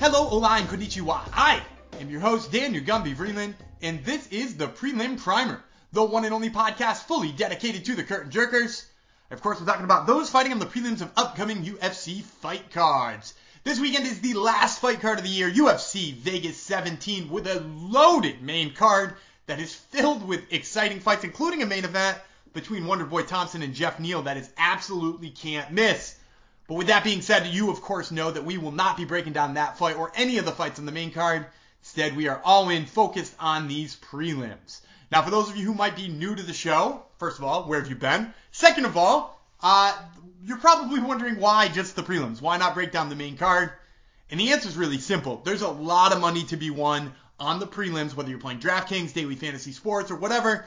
Hello, 0.00 0.24
hola, 0.24 0.56
and 0.56 0.66
konnichiwa. 0.66 1.20
I 1.30 1.62
am 2.00 2.08
your 2.08 2.22
host, 2.22 2.50
Daniel 2.50 2.82
Gumby 2.82 3.14
Vreeland, 3.14 3.52
and 3.82 4.02
this 4.02 4.26
is 4.28 4.56
the 4.56 4.66
Prelim 4.66 5.18
Primer, 5.22 5.62
the 5.92 6.02
one 6.02 6.24
and 6.24 6.32
only 6.32 6.48
podcast 6.48 7.02
fully 7.02 7.32
dedicated 7.32 7.84
to 7.84 7.94
the 7.94 8.02
curtain 8.02 8.30
jerkers. 8.30 8.86
Of 9.30 9.42
course, 9.42 9.60
we're 9.60 9.66
talking 9.66 9.84
about 9.84 10.06
those 10.06 10.30
fighting 10.30 10.52
on 10.52 10.58
the 10.58 10.64
prelims 10.64 11.02
of 11.02 11.10
upcoming 11.18 11.66
UFC 11.66 12.22
fight 12.22 12.70
cards. 12.72 13.34
This 13.62 13.78
weekend 13.78 14.06
is 14.06 14.22
the 14.22 14.32
last 14.32 14.80
fight 14.80 15.02
card 15.02 15.18
of 15.18 15.24
the 15.24 15.28
year, 15.30 15.50
UFC 15.50 16.14
Vegas 16.14 16.56
17, 16.56 17.28
with 17.28 17.46
a 17.46 17.60
loaded 17.60 18.40
main 18.40 18.72
card 18.72 19.16
that 19.48 19.60
is 19.60 19.74
filled 19.74 20.26
with 20.26 20.50
exciting 20.50 21.00
fights, 21.00 21.24
including 21.24 21.62
a 21.62 21.66
main 21.66 21.84
event 21.84 22.16
between 22.54 22.84
Wonderboy 22.84 23.26
Thompson 23.26 23.60
and 23.60 23.74
Jeff 23.74 24.00
Neal 24.00 24.22
that 24.22 24.38
is 24.38 24.48
absolutely 24.56 25.28
can't 25.28 25.70
miss. 25.72 26.16
But 26.70 26.76
with 26.76 26.86
that 26.86 27.02
being 27.02 27.20
said, 27.20 27.48
you 27.48 27.68
of 27.72 27.82
course 27.82 28.12
know 28.12 28.30
that 28.30 28.44
we 28.44 28.56
will 28.56 28.70
not 28.70 28.96
be 28.96 29.04
breaking 29.04 29.32
down 29.32 29.54
that 29.54 29.76
fight 29.76 29.96
or 29.96 30.12
any 30.14 30.38
of 30.38 30.44
the 30.44 30.52
fights 30.52 30.78
on 30.78 30.86
the 30.86 30.92
main 30.92 31.10
card. 31.10 31.46
Instead, 31.82 32.16
we 32.16 32.28
are 32.28 32.40
all 32.44 32.68
in 32.68 32.86
focused 32.86 33.34
on 33.40 33.66
these 33.66 33.96
prelims. 33.96 34.80
Now, 35.10 35.22
for 35.22 35.32
those 35.32 35.50
of 35.50 35.56
you 35.56 35.64
who 35.64 35.74
might 35.74 35.96
be 35.96 36.06
new 36.06 36.32
to 36.32 36.42
the 36.44 36.52
show, 36.52 37.02
first 37.18 37.38
of 37.38 37.44
all, 37.44 37.64
where 37.64 37.80
have 37.80 37.88
you 37.88 37.96
been? 37.96 38.32
Second 38.52 38.84
of 38.84 38.96
all, 38.96 39.42
uh, 39.60 40.00
you're 40.44 40.58
probably 40.58 41.00
wondering 41.00 41.40
why 41.40 41.66
just 41.66 41.96
the 41.96 42.04
prelims? 42.04 42.40
Why 42.40 42.56
not 42.56 42.74
break 42.74 42.92
down 42.92 43.08
the 43.08 43.16
main 43.16 43.36
card? 43.36 43.72
And 44.30 44.38
the 44.38 44.52
answer 44.52 44.68
is 44.68 44.76
really 44.76 44.98
simple. 44.98 45.42
There's 45.44 45.62
a 45.62 45.68
lot 45.68 46.12
of 46.12 46.20
money 46.20 46.44
to 46.44 46.56
be 46.56 46.70
won 46.70 47.12
on 47.40 47.58
the 47.58 47.66
prelims, 47.66 48.14
whether 48.14 48.30
you're 48.30 48.38
playing 48.38 48.60
DraftKings, 48.60 49.12
Daily 49.12 49.34
Fantasy 49.34 49.72
Sports, 49.72 50.12
or 50.12 50.16
whatever, 50.16 50.66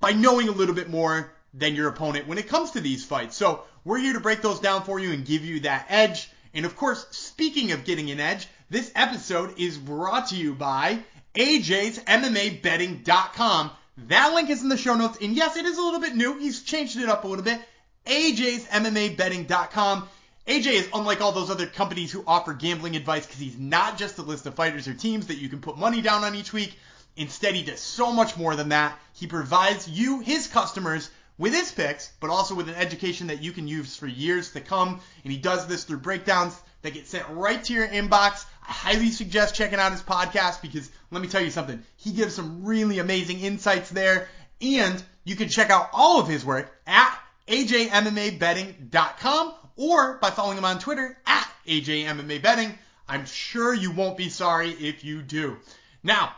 by 0.00 0.12
knowing 0.12 0.50
a 0.50 0.52
little 0.52 0.74
bit 0.74 0.90
more 0.90 1.32
than 1.54 1.74
your 1.74 1.88
opponent 1.88 2.28
when 2.28 2.36
it 2.36 2.46
comes 2.46 2.72
to 2.72 2.80
these 2.80 3.06
fights. 3.06 3.36
So 3.36 3.64
we're 3.84 3.98
here 3.98 4.12
to 4.12 4.20
break 4.20 4.42
those 4.42 4.60
down 4.60 4.82
for 4.84 4.98
you 4.98 5.12
and 5.12 5.24
give 5.24 5.44
you 5.44 5.60
that 5.60 5.86
edge. 5.88 6.30
And 6.54 6.66
of 6.66 6.76
course, 6.76 7.06
speaking 7.10 7.72
of 7.72 7.84
getting 7.84 8.10
an 8.10 8.20
edge, 8.20 8.48
this 8.68 8.90
episode 8.94 9.58
is 9.58 9.78
brought 9.78 10.28
to 10.28 10.36
you 10.36 10.54
by 10.54 11.00
AJ's 11.34 11.98
MMA 12.00 12.62
Betting.com. 12.62 13.70
That 14.08 14.34
link 14.34 14.50
is 14.50 14.62
in 14.62 14.68
the 14.68 14.76
show 14.76 14.94
notes. 14.94 15.18
And 15.20 15.34
yes, 15.34 15.56
it 15.56 15.66
is 15.66 15.78
a 15.78 15.82
little 15.82 16.00
bit 16.00 16.16
new. 16.16 16.38
He's 16.38 16.62
changed 16.62 16.96
it 16.96 17.08
up 17.08 17.24
a 17.24 17.28
little 17.28 17.44
bit. 17.44 17.60
AJ's 18.06 18.66
MMA 18.66 19.16
Betting.com. 19.16 20.08
AJ 20.46 20.66
is 20.66 20.88
unlike 20.94 21.20
all 21.20 21.32
those 21.32 21.50
other 21.50 21.66
companies 21.66 22.10
who 22.10 22.24
offer 22.26 22.54
gambling 22.54 22.96
advice 22.96 23.26
because 23.26 23.40
he's 23.40 23.58
not 23.58 23.98
just 23.98 24.18
a 24.18 24.22
list 24.22 24.46
of 24.46 24.54
fighters 24.54 24.88
or 24.88 24.94
teams 24.94 25.28
that 25.28 25.38
you 25.38 25.48
can 25.48 25.60
put 25.60 25.78
money 25.78 26.00
down 26.02 26.24
on 26.24 26.34
each 26.34 26.52
week. 26.52 26.76
Instead, 27.16 27.54
he 27.54 27.62
does 27.62 27.80
so 27.80 28.12
much 28.12 28.36
more 28.36 28.56
than 28.56 28.70
that. 28.70 28.98
He 29.12 29.26
provides 29.26 29.88
you, 29.88 30.20
his 30.20 30.46
customers, 30.46 31.10
with 31.40 31.52
his 31.54 31.72
picks, 31.72 32.12
but 32.20 32.28
also 32.28 32.54
with 32.54 32.68
an 32.68 32.74
education 32.74 33.28
that 33.28 33.42
you 33.42 33.50
can 33.50 33.66
use 33.66 33.96
for 33.96 34.06
years 34.06 34.52
to 34.52 34.60
come. 34.60 35.00
And 35.24 35.32
he 35.32 35.38
does 35.38 35.66
this 35.66 35.84
through 35.84 36.00
breakdowns 36.00 36.54
that 36.82 36.92
get 36.92 37.08
sent 37.08 37.26
right 37.30 37.64
to 37.64 37.72
your 37.72 37.88
inbox. 37.88 38.44
I 38.62 38.72
highly 38.72 39.10
suggest 39.10 39.54
checking 39.54 39.78
out 39.78 39.92
his 39.92 40.02
podcast 40.02 40.60
because 40.60 40.90
let 41.10 41.22
me 41.22 41.28
tell 41.28 41.40
you 41.40 41.50
something. 41.50 41.82
He 41.96 42.12
gives 42.12 42.34
some 42.34 42.66
really 42.66 42.98
amazing 42.98 43.40
insights 43.40 43.88
there. 43.88 44.28
And 44.60 45.02
you 45.24 45.34
can 45.34 45.48
check 45.48 45.70
out 45.70 45.88
all 45.94 46.20
of 46.20 46.28
his 46.28 46.44
work 46.44 46.70
at 46.86 47.18
ajmmabetting.com 47.48 49.54
or 49.76 50.18
by 50.18 50.30
following 50.30 50.58
him 50.58 50.66
on 50.66 50.78
Twitter 50.78 51.16
at 51.26 51.50
ajmmabetting. 51.66 52.74
I'm 53.08 53.24
sure 53.24 53.72
you 53.72 53.92
won't 53.92 54.18
be 54.18 54.28
sorry 54.28 54.72
if 54.72 55.04
you 55.04 55.22
do. 55.22 55.56
Now, 56.02 56.34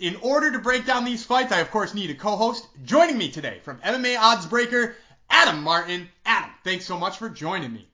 in 0.00 0.16
order 0.16 0.50
to 0.50 0.58
break 0.58 0.86
down 0.86 1.04
these 1.04 1.24
fights, 1.24 1.52
I 1.52 1.60
of 1.60 1.70
course 1.70 1.94
need 1.94 2.10
a 2.10 2.14
co-host. 2.14 2.66
Joining 2.84 3.18
me 3.18 3.30
today 3.30 3.60
from 3.62 3.78
MMA 3.78 4.18
Odds 4.18 4.46
Breaker, 4.46 4.96
Adam 5.28 5.62
Martin. 5.62 6.08
Adam, 6.24 6.50
thanks 6.64 6.86
so 6.86 6.98
much 6.98 7.18
for 7.18 7.28
joining 7.28 7.72
me. 7.72 7.86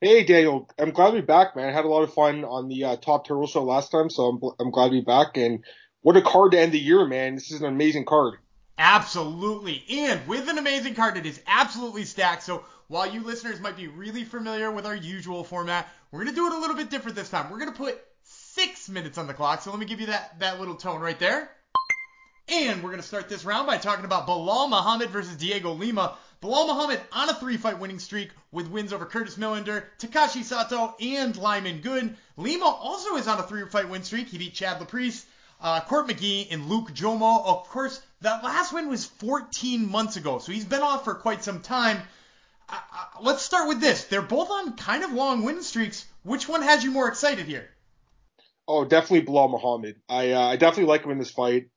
Hey 0.00 0.24
Daniel, 0.24 0.68
I'm 0.78 0.90
glad 0.90 1.12
to 1.12 1.14
be 1.14 1.20
back, 1.20 1.56
man. 1.56 1.68
I 1.68 1.72
had 1.72 1.84
a 1.84 1.88
lot 1.88 2.02
of 2.02 2.12
fun 2.12 2.44
on 2.44 2.68
the 2.68 2.84
uh, 2.84 2.96
Top 2.96 3.26
Turtle 3.26 3.46
show 3.46 3.64
last 3.64 3.90
time, 3.90 4.10
so 4.10 4.24
I'm, 4.24 4.40
I'm 4.60 4.70
glad 4.70 4.86
to 4.86 4.90
be 4.90 5.00
back. 5.00 5.36
And 5.36 5.64
what 6.02 6.16
a 6.16 6.22
card 6.22 6.52
to 6.52 6.58
end 6.58 6.72
the 6.72 6.78
year, 6.78 7.06
man. 7.06 7.36
This 7.36 7.52
is 7.52 7.60
an 7.60 7.66
amazing 7.66 8.04
card. 8.04 8.34
Absolutely. 8.76 9.84
And 9.88 10.26
with 10.26 10.48
an 10.48 10.58
amazing 10.58 10.96
card, 10.96 11.16
it 11.16 11.24
is 11.24 11.40
absolutely 11.46 12.04
stacked. 12.04 12.42
So 12.42 12.64
while 12.88 13.08
you 13.08 13.22
listeners 13.22 13.60
might 13.60 13.76
be 13.76 13.86
really 13.86 14.24
familiar 14.24 14.72
with 14.72 14.86
our 14.86 14.96
usual 14.96 15.44
format, 15.44 15.88
we're 16.10 16.24
going 16.24 16.34
to 16.34 16.40
do 16.40 16.46
it 16.48 16.52
a 16.52 16.58
little 16.58 16.76
bit 16.76 16.90
different 16.90 17.16
this 17.16 17.30
time. 17.30 17.50
We're 17.50 17.60
going 17.60 17.72
to 17.72 17.78
put 17.78 18.04
six 18.54 18.88
minutes 18.88 19.18
on 19.18 19.26
the 19.26 19.34
clock. 19.34 19.62
So 19.62 19.70
let 19.70 19.80
me 19.80 19.86
give 19.86 20.00
you 20.00 20.06
that, 20.06 20.38
that 20.38 20.60
little 20.60 20.76
tone 20.76 21.00
right 21.00 21.18
there. 21.18 21.50
And 22.48 22.82
we're 22.82 22.90
going 22.90 23.00
to 23.00 23.06
start 23.06 23.28
this 23.28 23.44
round 23.44 23.66
by 23.66 23.78
talking 23.78 24.04
about 24.04 24.26
Belal 24.28 24.68
Muhammad 24.68 25.10
versus 25.10 25.36
Dhiego 25.36 25.76
Lima. 25.76 26.16
Belal 26.42 26.68
Muhammad 26.68 27.00
on 27.10 27.28
a 27.30 27.34
three 27.34 27.56
fight 27.56 27.78
winning 27.78 27.98
streak 27.98 28.30
with 28.52 28.68
wins 28.68 28.92
over 28.92 29.06
Curtis 29.06 29.36
Millender, 29.36 29.84
Takashi 29.98 30.44
Sato, 30.44 30.94
and 31.00 31.36
Lyman 31.36 31.80
Good. 31.80 32.16
Lima 32.36 32.66
also 32.66 33.16
is 33.16 33.26
on 33.26 33.40
a 33.40 33.42
three 33.42 33.66
fight 33.66 33.88
win 33.88 34.02
streak. 34.02 34.28
He 34.28 34.38
beat 34.38 34.54
Chad 34.54 34.78
Laprise, 34.78 35.24
uh, 35.60 35.80
Court 35.80 36.06
McGee, 36.06 36.48
and 36.50 36.66
Luke 36.68 36.92
Jumeau. 36.92 37.46
Of 37.46 37.68
course, 37.70 38.00
that 38.20 38.44
last 38.44 38.72
win 38.72 38.88
was 38.88 39.06
14 39.06 39.90
months 39.90 40.16
ago, 40.16 40.38
so 40.38 40.52
he's 40.52 40.66
been 40.66 40.82
off 40.82 41.04
for 41.04 41.14
quite 41.14 41.42
some 41.42 41.60
time. 41.60 42.02
Uh, 42.68 42.74
uh, 42.76 43.04
let's 43.22 43.42
start 43.42 43.68
with 43.68 43.80
this. 43.80 44.04
They're 44.04 44.22
both 44.22 44.50
on 44.50 44.76
kind 44.76 45.02
of 45.02 45.12
long 45.12 45.44
win 45.44 45.62
streaks. 45.62 46.04
Which 46.22 46.48
one 46.48 46.62
has 46.62 46.84
you 46.84 46.90
more 46.90 47.08
excited 47.08 47.46
here? 47.46 47.68
Oh, 48.66 48.84
definitely 48.84 49.26
Belal 49.26 49.50
Muhammad. 49.50 49.96
I 50.08 50.32
uh, 50.32 50.40
I 50.40 50.56
definitely 50.56 50.90
like 50.90 51.04
him 51.04 51.10
in 51.10 51.18
this 51.18 51.30
fight. 51.30 51.68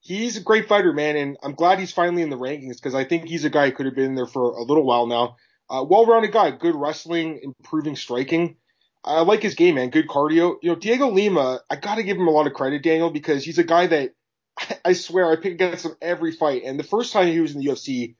He's 0.00 0.38
a 0.38 0.42
great 0.42 0.66
fighter, 0.66 0.92
man, 0.92 1.16
and 1.16 1.36
I'm 1.42 1.54
glad 1.54 1.78
he's 1.78 1.92
finally 1.92 2.22
in 2.22 2.30
the 2.30 2.38
rankings 2.38 2.76
because 2.76 2.94
I 2.94 3.04
think 3.04 3.28
he's 3.28 3.44
a 3.44 3.50
guy 3.50 3.66
who 3.66 3.76
could 3.76 3.86
have 3.86 3.94
been 3.94 4.14
there 4.14 4.26
for 4.26 4.42
a 4.42 4.62
little 4.62 4.84
while 4.84 5.06
now. 5.06 5.36
Uh, 5.68 5.84
well-rounded 5.84 6.32
guy, 6.32 6.50
good 6.50 6.74
wrestling, 6.74 7.40
improving 7.42 7.96
striking. 7.96 8.56
I 9.04 9.20
like 9.20 9.42
his 9.42 9.54
game, 9.54 9.76
man. 9.76 9.90
Good 9.90 10.08
cardio. 10.08 10.56
You 10.62 10.70
know, 10.70 10.76
Dhiego 10.76 11.12
Lima, 11.12 11.60
I 11.70 11.76
got 11.76 11.96
to 11.96 12.02
give 12.02 12.16
him 12.16 12.28
a 12.28 12.30
lot 12.32 12.46
of 12.46 12.54
credit, 12.54 12.82
Daniel, 12.82 13.10
because 13.10 13.44
he's 13.44 13.58
a 13.58 13.64
guy 13.64 13.86
that 13.86 14.14
I 14.84 14.94
swear 14.94 15.30
I 15.30 15.36
pick 15.36 15.54
against 15.54 15.84
him 15.84 15.96
every 16.00 16.32
fight. 16.32 16.62
And 16.64 16.78
the 16.78 16.84
first 16.84 17.12
time 17.12 17.28
he 17.28 17.40
was 17.40 17.54
in 17.54 17.60
the 17.60 17.68
UFC, 17.68 18.14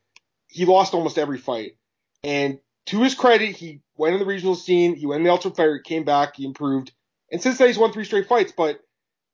he 0.48 0.64
lost 0.66 0.94
almost 0.94 1.18
every 1.18 1.38
fight. 1.38 1.76
And 2.22 2.60
to 2.86 3.02
his 3.02 3.14
credit, 3.14 3.56
he 3.56 3.80
went 3.96 4.14
in 4.14 4.20
the 4.20 4.26
regional 4.26 4.54
scene, 4.54 4.94
he 4.96 5.06
went 5.06 5.20
in 5.20 5.24
the 5.24 5.30
Ultimate 5.30 5.56
Fighter, 5.56 5.78
came 5.78 6.04
back, 6.04 6.36
he 6.36 6.44
improved. 6.44 6.92
And 7.30 7.40
since 7.40 7.58
then, 7.58 7.68
he's 7.68 7.78
won 7.78 7.92
three 7.92 8.04
straight 8.04 8.28
fights, 8.28 8.52
but 8.56 8.80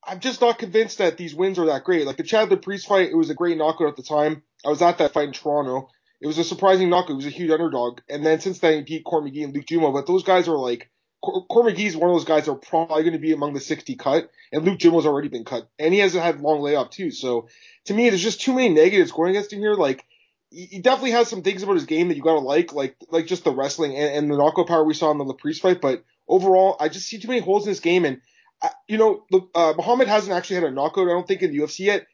I'm 0.06 0.20
just 0.20 0.40
not 0.40 0.58
convinced 0.58 0.98
that 0.98 1.16
these 1.16 1.34
wins 1.34 1.58
are 1.58 1.66
that 1.66 1.84
great. 1.84 2.06
Like 2.06 2.16
the 2.16 2.22
Chad 2.22 2.48
Laprise 2.48 2.86
fight, 2.86 3.10
it 3.10 3.16
was 3.16 3.30
a 3.30 3.34
great 3.34 3.56
knockout 3.56 3.88
at 3.88 3.96
the 3.96 4.02
time. 4.02 4.42
I 4.64 4.68
was 4.68 4.82
at 4.82 4.98
that 4.98 5.12
fight 5.12 5.28
in 5.28 5.32
Toronto. 5.32 5.88
It 6.20 6.26
was 6.26 6.38
a 6.38 6.44
surprising 6.44 6.88
knockout. 6.88 7.10
It 7.10 7.16
was 7.16 7.26
a 7.26 7.30
huge 7.30 7.50
underdog. 7.50 8.00
And 8.08 8.24
then 8.24 8.40
since 8.40 8.58
then, 8.60 8.78
he 8.78 8.82
beat 8.82 9.04
Court 9.04 9.24
McGee 9.24 9.44
and 9.44 9.54
Luke 9.54 9.66
Jumeau. 9.66 9.92
But 9.92 10.06
those 10.06 10.22
guys 10.22 10.48
are 10.48 10.56
like, 10.56 10.90
Court 11.22 11.66
McGee 11.66 11.86
is 11.86 11.96
one 11.96 12.08
of 12.08 12.14
those 12.14 12.24
guys 12.24 12.46
that 12.46 12.52
are 12.52 12.56
probably 12.56 13.02
going 13.02 13.14
to 13.14 13.18
be 13.18 13.32
among 13.32 13.54
the 13.54 13.60
60 13.60 13.96
cut. 13.96 14.30
And 14.52 14.64
Luke 14.64 14.78
Jumeau's 14.78 15.06
already 15.06 15.28
been 15.28 15.44
cut. 15.44 15.68
And 15.78 15.92
he 15.92 16.00
hasn't 16.00 16.22
had 16.22 16.40
long 16.40 16.60
layoff 16.60 16.90
too. 16.90 17.10
So 17.10 17.48
to 17.86 17.94
me, 17.94 18.08
there's 18.08 18.22
just 18.22 18.40
too 18.40 18.54
many 18.54 18.68
negatives 18.68 19.12
going 19.12 19.30
against 19.30 19.52
him 19.52 19.58
here. 19.58 19.74
Like, 19.74 20.04
he 20.50 20.78
definitely 20.78 21.10
has 21.10 21.28
some 21.28 21.42
things 21.42 21.62
about 21.62 21.74
his 21.74 21.86
game 21.86 22.08
that 22.08 22.16
you 22.16 22.22
gotta 22.22 22.38
like, 22.38 22.72
like 22.72 22.96
like 23.10 23.26
just 23.26 23.44
the 23.44 23.52
wrestling 23.52 23.96
and, 23.96 24.14
and 24.14 24.30
the 24.30 24.36
knockout 24.36 24.68
power 24.68 24.84
we 24.84 24.94
saw 24.94 25.10
in 25.10 25.18
the 25.18 25.24
Laprise 25.24 25.60
fight. 25.60 25.80
But 25.80 26.04
overall, 26.28 26.76
I 26.80 26.88
just 26.88 27.06
see 27.06 27.18
too 27.18 27.28
many 27.28 27.40
holes 27.40 27.64
in 27.66 27.70
this 27.70 27.80
game. 27.80 28.04
And 28.04 28.20
you 28.88 28.98
know, 28.98 29.24
uh, 29.54 29.74
Muhammad 29.76 30.08
hasn't 30.08 30.32
actually 30.32 30.56
had 30.56 30.64
a 30.64 30.70
knockout, 30.70 31.08
I 31.08 31.12
don't 31.12 31.26
think, 31.26 31.42
in 31.42 31.52
the 31.52 31.58
UFC 31.58 31.80
yet. 31.80 32.06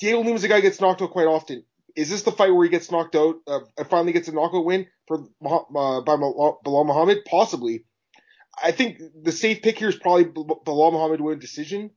Dhiego 0.00 0.24
Lima's 0.24 0.44
a 0.44 0.48
guy 0.48 0.56
who 0.56 0.62
gets 0.62 0.80
knocked 0.80 1.02
out 1.02 1.10
quite 1.10 1.26
often. 1.26 1.64
Is 1.96 2.08
this 2.08 2.22
the 2.22 2.32
fight 2.32 2.54
where 2.54 2.64
he 2.64 2.70
gets 2.70 2.90
knocked 2.90 3.16
out 3.16 3.36
uh, 3.46 3.60
and 3.76 3.86
finally 3.88 4.12
gets 4.12 4.28
a 4.28 4.32
knockout 4.32 4.64
win 4.64 4.86
for 5.06 5.18
uh, 5.44 6.00
by 6.00 6.16
Belal 6.16 6.86
Muhammad? 6.86 7.24
Possibly. 7.26 7.84
I 8.62 8.72
think 8.72 9.00
the 9.22 9.32
safe 9.32 9.62
pick 9.62 9.78
here 9.78 9.88
is 9.88 9.96
probably 9.96 10.24
Belal 10.24 10.92
Muhammad 10.92 11.20
win 11.20 11.38
decision, 11.38 11.90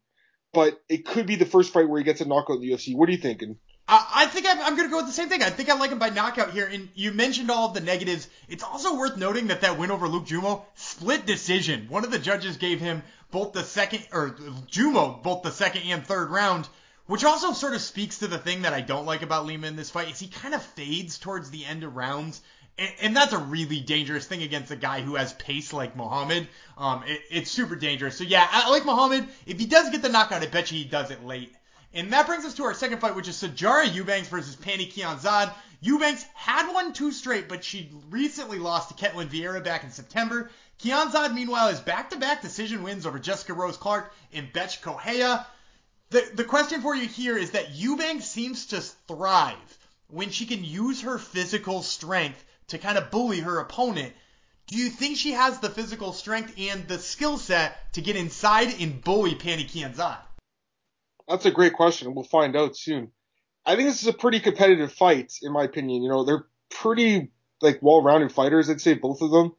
but 0.54 0.80
it 0.90 1.06
could 1.06 1.28
be 1.28 1.36
the 1.36 1.46
first 1.46 1.74
fight 1.74 1.88
where 1.88 2.00
he 2.00 2.06
gets 2.06 2.22
a 2.22 2.26
knockout 2.26 2.58
in 2.58 2.62
the 2.62 2.72
UFC. 2.72 2.96
What 2.96 3.10
are 3.10 3.12
you 3.12 3.18
thinking? 3.18 3.58
I 3.86 4.28
think 4.28 4.46
I'm, 4.48 4.60
I'm 4.62 4.78
going 4.78 4.88
to 4.88 4.92
go 4.92 4.98
with 4.98 5.08
the 5.08 5.12
same 5.12 5.28
thing. 5.28 5.44
I 5.44 5.50
think 5.50 5.70
I 5.70 5.78
like 5.78 5.92
him 5.92 6.00
by 6.00 6.10
knockout 6.10 6.52
here. 6.52 6.66
And 6.66 6.88
you 6.96 7.12
mentioned 7.12 7.52
all 7.52 7.68
of 7.68 7.74
the 7.74 7.82
negatives. 7.82 8.30
It's 8.48 8.64
also 8.64 8.98
worth 8.98 9.18
noting 9.18 9.48
that 9.48 9.62
that 9.62 9.78
win 9.78 9.92
over 9.92 10.08
Luke 10.08 10.26
Jumeau, 10.26 10.64
split 10.76 11.26
decision. 11.26 11.88
One 11.90 12.06
of 12.06 12.12
the 12.12 12.20
judges 12.20 12.56
gave 12.58 12.80
him 12.80 13.04
both 13.30 13.52
the 13.52 13.64
second, 13.64 14.08
or 14.14 14.38
Jumeau, 14.70 15.22
both 15.22 15.44
the 15.44 15.52
second 15.52 15.82
and 15.84 16.06
third 16.06 16.30
round, 16.30 16.68
which 17.08 17.26
also 17.26 17.52
sort 17.52 17.74
of 17.74 17.82
speaks 17.82 18.20
to 18.20 18.28
the 18.28 18.38
thing 18.38 18.62
that 18.62 18.74
I 18.74 18.82
don't 18.82 19.06
like 19.06 19.22
about 19.22 19.46
Lima 19.46 19.68
in 19.68 19.76
this 19.76 19.90
fight, 19.90 20.10
is 20.10 20.20
he 20.20 20.28
kind 20.28 20.54
of 20.54 20.64
fades 20.64 21.18
towards 21.18 21.50
the 21.50 21.66
end 21.66 21.84
of 21.84 21.96
rounds. 21.96 22.42
And, 22.78 22.92
and 23.02 23.16
that's 23.16 23.34
a 23.34 23.38
really 23.38 23.82
dangerous 23.82 24.26
thing 24.26 24.44
against 24.44 24.72
a 24.72 24.78
guy 24.78 25.02
who 25.02 25.16
has 25.16 25.34
pace 25.34 25.74
like 25.74 25.98
Muhammad. 25.98 26.48
Um, 26.78 27.04
it, 27.06 27.22
it's 27.30 27.52
super 27.52 27.76
dangerous. 27.76 28.18
So 28.18 28.24
yeah, 28.24 28.48
I 28.50 28.70
like 28.70 28.86
Muhammad. 28.86 29.28
If 29.46 29.60
he 29.60 29.66
does 29.66 29.90
get 29.90 30.02
the 30.02 30.10
knockout, 30.10 30.42
I 30.42 30.46
bet 30.46 30.72
you 30.72 30.78
he 30.78 30.86
does 30.86 31.12
it 31.12 31.26
late. 31.26 31.54
And 31.96 32.12
that 32.12 32.26
brings 32.26 32.44
us 32.44 32.56
to 32.56 32.64
our 32.64 32.74
second 32.74 33.00
fight, 33.00 33.16
which 33.16 33.28
is 33.28 33.36
Sijara 33.36 33.94
Eubanks 33.94 34.28
versus 34.28 34.56
Pannie 34.56 34.90
Kianzad. 34.90 35.54
Eubanks 35.80 36.26
had 36.34 36.74
won 36.74 36.92
two 36.92 37.12
straight, 37.12 37.48
but 37.48 37.64
she 37.64 37.92
recently 38.10 38.58
lost 38.58 38.90
to 38.90 38.96
Ketlen 38.96 39.28
Vieira 39.28 39.64
back 39.64 39.84
in 39.84 39.92
September. 39.92 40.50
Kianzad, 40.80 41.36
meanwhile, 41.36 41.68
has 41.68 41.80
back-to-back 41.80 42.42
decision 42.42 42.82
wins 42.82 43.06
over 43.06 43.20
Jessica 43.20 43.54
Rose 43.54 43.78
Clark 43.78 44.12
and 44.32 44.52
Bethe 44.52 44.82
Correia. 44.82 45.46
The, 46.10 46.28
the 46.34 46.44
question 46.44 46.82
for 46.82 46.96
you 46.96 47.08
here 47.08 47.38
is 47.38 47.52
that 47.52 47.76
Eubanks 47.76 48.26
seems 48.26 48.68
to 48.68 48.82
thrive 48.82 49.78
when 50.08 50.32
she 50.32 50.46
can 50.48 50.64
use 50.64 51.02
her 51.02 51.20
physical 51.20 51.84
strength 51.84 52.44
to 52.70 52.80
kind 52.80 52.98
of 52.98 53.12
bully 53.12 53.40
her 53.42 53.60
opponent. 53.60 54.14
do 54.68 54.78
you 54.78 54.90
think 54.90 55.18
she 55.18 55.34
has 55.34 55.60
the 55.60 55.70
physical 55.70 56.14
strength 56.14 56.54
and 56.58 56.88
the 56.88 56.98
skill 56.98 57.38
set 57.38 57.94
to 57.94 58.02
get 58.02 58.16
inside 58.16 58.74
and 58.80 59.04
bully 59.04 59.36
Pannie 59.36 59.66
Kianzad? 59.66 60.18
That's 61.28 61.46
a 61.46 61.52
great 61.52 61.74
question. 61.74 62.14
We'll 62.14 62.24
find 62.24 62.56
out 62.56 62.76
soon. 62.76 63.12
I 63.66 63.76
think 63.76 63.88
this 63.88 64.02
is 64.02 64.08
a 64.08 64.14
pretty 64.14 64.40
competitive 64.40 64.92
fight, 64.92 65.34
in 65.42 65.54
my 65.54 65.64
opinion. 65.64 66.04
You 66.04 66.10
know, 66.10 66.24
they're 66.26 66.46
pretty 66.70 67.32
like 67.62 67.80
well-rounded 67.82 68.32
fighters. 68.32 68.70
I'd 68.70 68.82
say 68.82 68.94
both 68.94 69.22
of 69.22 69.32
them. 69.32 69.54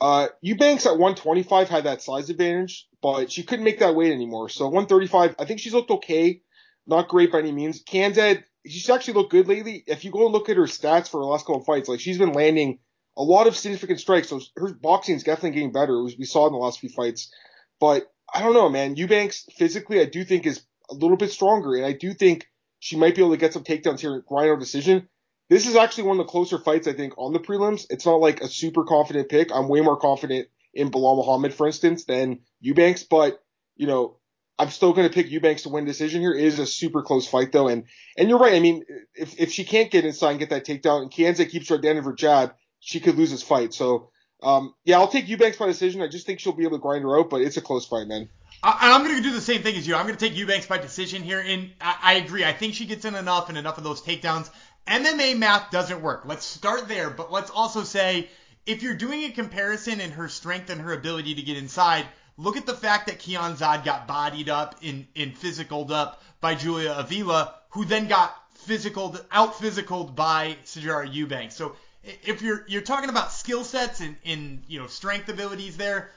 Uh, 0.00 0.28
Eubanks 0.40 0.86
at 0.86 0.92
125 0.92 1.68
had 1.68 1.84
that 1.84 2.00
size 2.00 2.30
advantage, 2.30 2.88
but 3.02 3.30
she 3.30 3.42
couldn't 3.42 3.64
make 3.64 3.80
that 3.80 3.94
weight 3.94 4.12
anymore. 4.12 4.48
So 4.48 4.64
135, 4.66 5.34
I 5.38 5.44
think 5.44 5.60
she's 5.60 5.74
looked 5.74 5.90
okay, 5.90 6.40
not 6.86 7.08
great 7.08 7.32
by 7.32 7.40
any 7.40 7.52
means. 7.52 7.82
Kianzad, 7.82 8.44
she's 8.66 8.88
actually 8.88 9.14
looked 9.14 9.32
good 9.32 9.48
lately. 9.48 9.84
If 9.86 10.04
you 10.04 10.10
go 10.10 10.24
and 10.24 10.32
look 10.32 10.48
at 10.48 10.56
her 10.56 10.62
stats 10.62 11.08
for 11.08 11.18
her 11.18 11.26
last 11.26 11.44
couple 11.44 11.60
of 11.60 11.66
fights, 11.66 11.88
like 11.88 12.00
she's 12.00 12.18
been 12.18 12.32
landing 12.32 12.78
a 13.16 13.22
lot 13.22 13.46
of 13.46 13.56
significant 13.56 14.00
strikes. 14.00 14.28
So 14.28 14.40
her 14.56 14.72
boxing 14.72 15.16
is 15.16 15.22
definitely 15.22 15.50
getting 15.50 15.72
better. 15.72 16.02
We 16.02 16.24
saw 16.24 16.46
in 16.46 16.52
the 16.52 16.58
last 16.58 16.80
few 16.80 16.88
fights, 16.88 17.30
but 17.78 18.10
I 18.32 18.40
don't 18.40 18.54
know, 18.54 18.70
man. 18.70 18.96
Eubanks 18.96 19.44
physically, 19.58 20.00
I 20.00 20.06
do 20.06 20.24
think 20.24 20.46
is 20.46 20.62
a 20.90 20.94
little 20.94 21.16
bit 21.16 21.30
stronger, 21.30 21.76
and 21.76 21.84
I 21.84 21.92
do 21.92 22.12
think 22.12 22.46
she 22.78 22.96
might 22.96 23.14
be 23.14 23.22
able 23.22 23.32
to 23.32 23.36
get 23.36 23.52
some 23.52 23.64
takedowns 23.64 24.00
here 24.00 24.22
grind 24.26 24.50
out 24.50 24.58
decision. 24.58 25.08
This 25.48 25.66
is 25.66 25.76
actually 25.76 26.04
one 26.04 26.18
of 26.18 26.26
the 26.26 26.30
closer 26.30 26.58
fights, 26.58 26.86
I 26.86 26.92
think, 26.92 27.14
on 27.18 27.32
the 27.32 27.40
prelims. 27.40 27.86
It's 27.90 28.06
not 28.06 28.20
like 28.20 28.40
a 28.40 28.48
super 28.48 28.84
confident 28.84 29.28
pick. 29.28 29.50
I'm 29.52 29.68
way 29.68 29.80
more 29.80 29.98
confident 29.98 30.48
in 30.72 30.90
Belal 30.90 31.16
Muhammad, 31.16 31.52
for 31.52 31.66
instance, 31.66 32.04
than 32.04 32.40
Eubanks, 32.60 33.02
but, 33.02 33.42
you 33.76 33.86
know, 33.86 34.16
I'm 34.58 34.70
still 34.70 34.92
going 34.92 35.08
to 35.08 35.14
pick 35.14 35.30
Eubanks 35.30 35.62
to 35.62 35.70
win 35.70 35.86
decision 35.86 36.20
here. 36.20 36.32
It 36.32 36.44
is 36.44 36.58
a 36.58 36.66
super 36.66 37.02
close 37.02 37.26
fight, 37.26 37.50
though. 37.50 37.68
And, 37.68 37.84
and 38.16 38.28
you're 38.28 38.38
right. 38.38 38.54
I 38.54 38.60
mean, 38.60 38.84
if, 39.14 39.40
if 39.40 39.52
she 39.52 39.64
can't 39.64 39.90
get 39.90 40.04
inside 40.04 40.32
and 40.32 40.38
get 40.38 40.50
that 40.50 40.66
takedown 40.66 41.02
and 41.02 41.10
Kianzad 41.10 41.50
keeps 41.50 41.70
her 41.70 41.76
at 41.76 41.82
the 41.82 41.88
end 41.88 41.98
of 41.98 42.04
her 42.04 42.12
jab, 42.12 42.54
she 42.78 43.00
could 43.00 43.16
lose 43.16 43.30
this 43.30 43.42
fight. 43.42 43.74
So, 43.74 44.10
um, 44.42 44.74
yeah, 44.84 44.98
I'll 44.98 45.08
take 45.08 45.28
Eubanks 45.28 45.58
by 45.58 45.66
decision. 45.66 46.02
I 46.02 46.08
just 46.08 46.26
think 46.26 46.40
she'll 46.40 46.52
be 46.52 46.64
able 46.64 46.78
to 46.78 46.82
grind 46.82 47.02
her 47.04 47.18
out, 47.18 47.30
but 47.30 47.42
it's 47.42 47.56
a 47.56 47.60
close 47.60 47.86
fight, 47.86 48.06
man. 48.06 48.28
I, 48.62 48.92
I'm 48.92 49.04
going 49.04 49.16
to 49.16 49.22
do 49.22 49.32
the 49.32 49.40
same 49.40 49.62
thing 49.62 49.76
as 49.76 49.86
you. 49.86 49.94
I'm 49.94 50.06
going 50.06 50.16
to 50.16 50.28
take 50.28 50.36
Eubanks 50.36 50.66
by 50.66 50.78
decision 50.78 51.22
here, 51.22 51.40
and 51.40 51.70
I, 51.80 51.96
I 52.02 52.12
agree. 52.14 52.44
I 52.44 52.52
think 52.52 52.74
she 52.74 52.86
gets 52.86 53.04
in 53.04 53.14
enough 53.14 53.48
and 53.48 53.56
enough 53.56 53.78
of 53.78 53.84
those 53.84 54.02
takedowns 54.02 54.50
MMA 54.86 55.38
math 55.38 55.70
doesn't 55.70 56.02
work. 56.02 56.22
Let's 56.24 56.44
start 56.44 56.88
there, 56.88 57.10
but 57.10 57.30
let's 57.30 57.50
also 57.50 57.84
say 57.84 58.28
if 58.66 58.82
you're 58.82 58.94
doing 58.94 59.24
a 59.24 59.30
comparison 59.30 60.00
in 60.00 60.10
her 60.12 60.28
strength 60.28 60.70
and 60.70 60.80
her 60.80 60.92
ability 60.92 61.36
to 61.36 61.42
get 61.42 61.56
inside, 61.56 62.06
look 62.36 62.56
at 62.56 62.66
the 62.66 62.74
fact 62.74 63.06
that 63.06 63.20
Kianzad 63.20 63.84
got 63.84 64.08
bodied 64.08 64.48
up 64.48 64.76
and, 64.82 65.06
and 65.14 65.36
physicaled 65.36 65.90
up 65.90 66.22
by 66.40 66.54
Julia 66.54 66.94
Avila, 66.98 67.54
who 67.70 67.84
then 67.84 68.08
got 68.08 68.34
physicaled 68.66 69.24
out 69.30 69.54
physicaled 69.54 70.14
by 70.14 70.56
Sijara 70.64 71.12
Eubanks. 71.12 71.54
So 71.54 71.76
if 72.02 72.42
you're 72.42 72.64
you're 72.68 72.82
talking 72.82 73.10
about 73.10 73.32
skill 73.32 73.64
sets 73.64 74.00
and, 74.00 74.16
and 74.24 74.62
you 74.68 74.78
know 74.78 74.86
strength 74.86 75.28
abilities 75.28 75.76
there, 75.76 76.10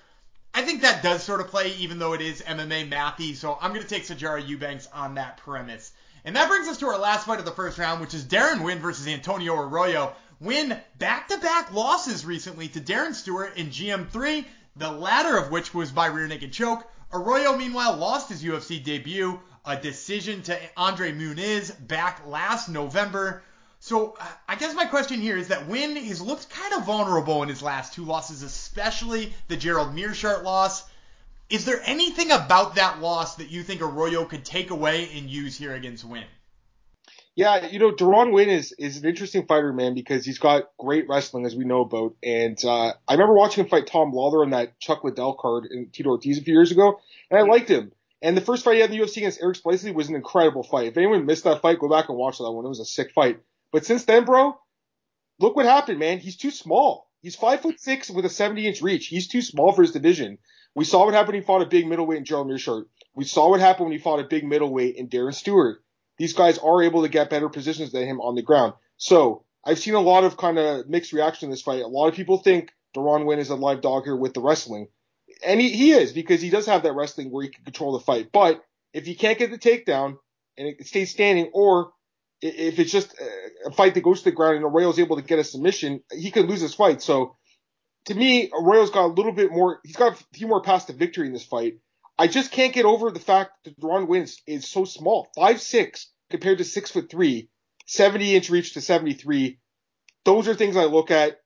I 0.53 0.61
think 0.61 0.81
that 0.81 1.03
does 1.03 1.23
sort 1.23 1.41
of 1.41 1.47
play, 1.47 1.73
even 1.79 1.99
though 1.99 2.13
it 2.13 2.21
is 2.21 2.41
MMA 2.41 2.89
mathy. 2.89 3.35
So 3.35 3.57
I'm 3.59 3.71
going 3.71 3.83
to 3.83 3.89
take 3.89 4.03
Sijara 4.03 4.47
Eubanks 4.47 4.87
on 4.93 5.15
that 5.15 5.37
premise. 5.37 5.91
And 6.25 6.35
that 6.35 6.47
brings 6.47 6.67
us 6.67 6.77
to 6.77 6.87
our 6.87 6.97
last 6.97 7.25
fight 7.25 7.39
of 7.39 7.45
the 7.45 7.51
first 7.51 7.77
round, 7.77 7.99
which 7.99 8.13
is 8.13 8.23
Deron 8.23 8.63
Winn 8.63 8.79
versus 8.79 9.07
Antonio 9.07 9.55
Arroyo. 9.55 10.15
Winn 10.39 10.79
back-to-back 10.97 11.73
losses 11.73 12.25
recently 12.25 12.67
to 12.69 12.79
Darren 12.79 13.13
Stewart 13.13 13.57
in 13.57 13.67
GM3, 13.67 14.45
the 14.75 14.91
latter 14.91 15.37
of 15.37 15.51
which 15.51 15.73
was 15.73 15.91
by 15.91 16.07
rear 16.07 16.27
naked 16.27 16.53
choke. 16.53 16.89
Arroyo, 17.11 17.57
meanwhile, 17.57 17.95
lost 17.97 18.29
his 18.29 18.43
UFC 18.43 18.83
debut, 18.83 19.39
a 19.65 19.75
decision 19.75 20.41
to 20.43 20.59
Andre 20.77 21.11
Muniz 21.11 21.71
back 21.87 22.25
last 22.25 22.69
November. 22.69 23.43
So 23.83 24.15
I 24.47 24.55
guess 24.55 24.73
my 24.73 24.85
question 24.85 25.19
here 25.19 25.35
is 25.35 25.49
that 25.49 25.67
Winn 25.67 25.97
has 25.97 26.21
looked 26.21 26.49
kind 26.49 26.73
of 26.73 26.85
vulnerable 26.85 27.43
in 27.43 27.49
his 27.49 27.61
last 27.61 27.91
two 27.91 28.05
losses, 28.05 28.41
especially 28.41 29.33
the 29.49 29.57
Gerald 29.57 29.93
Meerschaert 29.93 30.45
loss. 30.45 30.85
Is 31.49 31.65
there 31.65 31.81
anything 31.83 32.31
about 32.31 32.75
that 32.75 33.01
loss 33.01 33.35
that 33.35 33.51
you 33.51 33.61
think 33.61 33.81
Arroyo 33.81 34.23
could 34.23 34.45
take 34.45 34.69
away 34.69 35.09
and 35.17 35.29
use 35.29 35.57
here 35.57 35.73
against 35.73 36.05
Winn? 36.05 36.23
Yeah, 37.35 37.67
you 37.67 37.77
know, 37.77 37.91
Deron 37.91 38.31
Winn 38.31 38.49
is 38.49 38.71
is 38.71 38.95
an 38.95 39.05
interesting 39.05 39.47
fighter, 39.47 39.73
man, 39.73 39.95
because 39.95 40.23
he's 40.23 40.39
got 40.39 40.69
great 40.79 41.09
wrestling, 41.09 41.45
as 41.45 41.53
we 41.53 41.65
know 41.65 41.81
about. 41.81 42.15
And 42.23 42.57
uh, 42.63 42.93
I 43.05 43.11
remember 43.11 43.33
watching 43.33 43.65
him 43.65 43.69
fight 43.69 43.87
Tom 43.87 44.13
Lawlor 44.13 44.45
on 44.45 44.51
that 44.51 44.79
Chuck 44.79 45.03
Liddell 45.03 45.33
card 45.33 45.65
in 45.69 45.89
Tito 45.89 46.11
Ortiz 46.11 46.37
a 46.37 46.41
few 46.41 46.53
years 46.53 46.71
ago, 46.71 47.01
and 47.29 47.37
I 47.37 47.43
liked 47.43 47.67
him. 47.67 47.91
And 48.21 48.37
the 48.37 48.41
first 48.41 48.63
fight 48.63 48.75
he 48.75 48.79
had 48.79 48.91
in 48.91 48.97
the 48.97 49.03
UFC 49.03 49.17
against 49.17 49.41
Eric 49.41 49.57
Spicely 49.57 49.93
was 49.93 50.07
an 50.07 50.15
incredible 50.15 50.63
fight. 50.63 50.87
If 50.87 50.95
anyone 50.95 51.25
missed 51.25 51.43
that 51.43 51.61
fight, 51.61 51.79
go 51.79 51.89
back 51.89 52.07
and 52.07 52.17
watch 52.17 52.37
that 52.37 52.49
one. 52.49 52.63
It 52.63 52.69
was 52.69 52.79
a 52.79 52.85
sick 52.85 53.11
fight. 53.11 53.41
But 53.73 53.85
since 53.85 54.05
then, 54.05 54.23
bro, 54.23 54.55
look 55.39 55.55
what 55.57 55.65
happened, 55.65 55.99
man. 55.99 56.19
He's 56.19 56.37
too 56.37 56.51
small. 56.51 57.09
He's 57.21 57.35
five 57.35 57.61
foot 57.61 57.81
six 57.81 58.09
with 58.09 58.23
a 58.23 58.29
70 58.29 58.67
inch 58.67 58.81
reach. 58.81 59.07
He's 59.07 59.27
too 59.27 59.41
small 59.41 59.73
for 59.73 59.81
his 59.81 59.91
division. 59.91 60.37
We 60.75 60.85
saw 60.85 61.05
what 61.05 61.13
happened 61.13 61.33
when 61.33 61.41
he 61.41 61.45
fought 61.45 61.63
a 61.63 61.65
big 61.65 61.87
middleweight 61.87 62.19
in 62.19 62.25
Gerald 62.25 62.47
Meerschaert. 62.47 62.85
We 63.15 63.25
saw 63.25 63.49
what 63.49 63.59
happened 63.59 63.85
when 63.85 63.97
he 63.97 64.03
fought 64.03 64.19
a 64.19 64.27
big 64.27 64.45
middleweight 64.45 64.95
in 64.95 65.09
Darren 65.09 65.33
Stewart. 65.33 65.83
These 66.17 66.33
guys 66.33 66.59
are 66.59 66.83
able 66.83 67.01
to 67.01 67.09
get 67.09 67.31
better 67.31 67.49
positions 67.49 67.91
than 67.91 68.05
him 68.05 68.21
on 68.21 68.35
the 68.35 68.41
ground. 68.43 68.73
So 68.97 69.43
I've 69.65 69.79
seen 69.79 69.95
a 69.95 69.99
lot 69.99 70.23
of 70.23 70.37
kind 70.37 70.59
of 70.59 70.87
mixed 70.87 71.11
reaction 71.11 71.47
in 71.47 71.51
this 71.51 71.61
fight. 71.61 71.81
A 71.81 71.87
lot 71.87 72.07
of 72.07 72.15
people 72.15 72.37
think 72.37 72.71
Deron 72.95 73.25
Winn 73.25 73.39
is 73.39 73.49
a 73.49 73.55
live 73.55 73.81
dog 73.81 74.03
here 74.03 74.15
with 74.15 74.35
the 74.35 74.41
wrestling. 74.41 74.87
And 75.43 75.59
he, 75.59 75.69
he 75.69 75.91
is 75.91 76.13
because 76.13 76.41
he 76.41 76.51
does 76.51 76.67
have 76.67 76.83
that 76.83 76.93
wrestling 76.93 77.31
where 77.31 77.43
he 77.43 77.49
can 77.49 77.63
control 77.63 77.93
the 77.93 77.99
fight. 77.99 78.31
But 78.31 78.63
if 78.93 79.05
he 79.05 79.15
can't 79.15 79.39
get 79.39 79.49
the 79.49 79.57
takedown 79.57 80.17
and 80.57 80.67
it 80.67 80.85
stays 80.85 81.09
standing 81.09 81.49
or 81.53 81.91
if 82.43 82.77
it's 82.77 82.91
just 82.91 83.15
uh, 83.19 83.69
a 83.69 83.71
fight 83.71 83.93
that 83.93 84.03
goes 84.03 84.19
to 84.19 84.25
the 84.25 84.35
ground 84.35 84.57
and 84.57 84.65
Arroyo's 84.65 84.99
able 84.99 85.15
to 85.15 85.21
get 85.21 85.39
a 85.39 85.43
submission, 85.43 86.01
he 86.11 86.29
could 86.29 86.49
lose 86.49 86.61
this 86.61 86.75
fight. 86.75 87.01
So 87.01 87.37
to 88.05 88.13
me, 88.13 88.51
Arroyo's 88.51 88.89
got 88.89 89.05
a 89.05 89.13
little 89.13 89.31
bit 89.31 89.51
more. 89.51 89.79
He's 89.85 89.95
got 89.95 90.19
a 90.19 90.23
few 90.33 90.47
more 90.47 90.61
paths 90.61 90.85
to 90.85 90.93
victory 90.93 91.27
in 91.27 91.33
this 91.33 91.45
fight. 91.45 91.75
I 92.19 92.27
just 92.27 92.51
can't 92.51 92.73
get 92.73 92.85
over 92.85 93.09
the 93.09 93.19
fact 93.19 93.63
that 93.63 93.79
Deron 93.79 94.07
Winn's 94.07 94.41
is 94.45 94.67
so 94.67 94.85
small, 94.85 95.29
five 95.35 95.61
six 95.61 96.11
compared 96.29 96.57
to 96.57 96.63
six 96.63 96.91
foot 96.91 97.09
three, 97.09 97.49
70 97.87 98.35
inch 98.35 98.49
reach 98.49 98.73
to 98.73 98.81
73. 98.81 99.57
Those 100.25 100.47
are 100.47 100.53
things 100.53 100.75
I 100.75 100.85
look 100.85 101.11
at. 101.11 101.39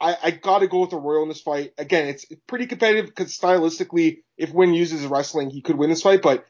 I, 0.00 0.16
I 0.22 0.30
got 0.30 0.60
to 0.60 0.68
go 0.68 0.82
with 0.82 0.92
Arroyo 0.92 1.22
in 1.22 1.28
this 1.28 1.40
fight. 1.40 1.72
Again, 1.76 2.06
it's 2.06 2.24
pretty 2.46 2.66
competitive 2.66 3.06
because 3.06 3.36
stylistically, 3.36 4.18
if 4.36 4.52
Winn 4.52 4.72
uses 4.72 5.04
wrestling, 5.04 5.50
he 5.50 5.60
could 5.60 5.76
win 5.76 5.90
this 5.90 6.02
fight. 6.02 6.22
But 6.22 6.46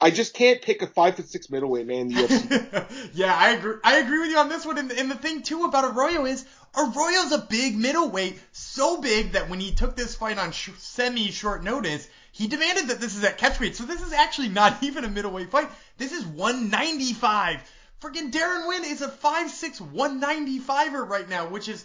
I 0.00 0.10
just 0.10 0.32
can't 0.32 0.62
pick 0.62 0.82
a 0.82 0.86
five 0.86 1.16
foot 1.16 1.28
six 1.28 1.50
middleweight 1.50 1.86
man 1.86 2.00
in 2.02 2.08
the 2.08 2.14
UFC. 2.14 3.10
yeah, 3.14 3.34
I 3.34 3.50
agree. 3.50 3.74
I 3.82 3.96
agree 3.96 4.20
with 4.20 4.30
you 4.30 4.38
on 4.38 4.48
this 4.48 4.64
one. 4.64 4.78
And, 4.78 4.92
and 4.92 5.10
the 5.10 5.16
thing 5.16 5.42
too 5.42 5.64
about 5.64 5.84
Arroyo 5.84 6.24
is 6.24 6.44
Arroyo's 6.76 7.32
a 7.32 7.46
big 7.48 7.76
middleweight, 7.76 8.38
so 8.52 9.00
big 9.00 9.32
that 9.32 9.48
when 9.48 9.58
he 9.58 9.72
took 9.72 9.96
this 9.96 10.14
fight 10.14 10.38
on 10.38 10.52
sh- 10.52 10.70
semi 10.78 11.30
short 11.30 11.64
notice, 11.64 12.08
he 12.30 12.46
demanded 12.46 12.88
that 12.88 13.00
this 13.00 13.16
is 13.16 13.24
at 13.24 13.38
catchweight. 13.38 13.74
So 13.74 13.84
this 13.84 14.00
is 14.00 14.12
actually 14.12 14.50
not 14.50 14.76
even 14.82 15.04
a 15.04 15.08
middleweight 15.08 15.50
fight. 15.50 15.68
This 15.96 16.12
is 16.12 16.24
195. 16.24 17.60
Freaking 18.00 18.30
Deron 18.30 18.68
Winn 18.68 18.84
is 18.84 19.02
a 19.02 19.08
5'6", 19.08 19.80
195er 19.92 21.08
right 21.08 21.28
now, 21.28 21.48
which 21.48 21.68
is 21.68 21.84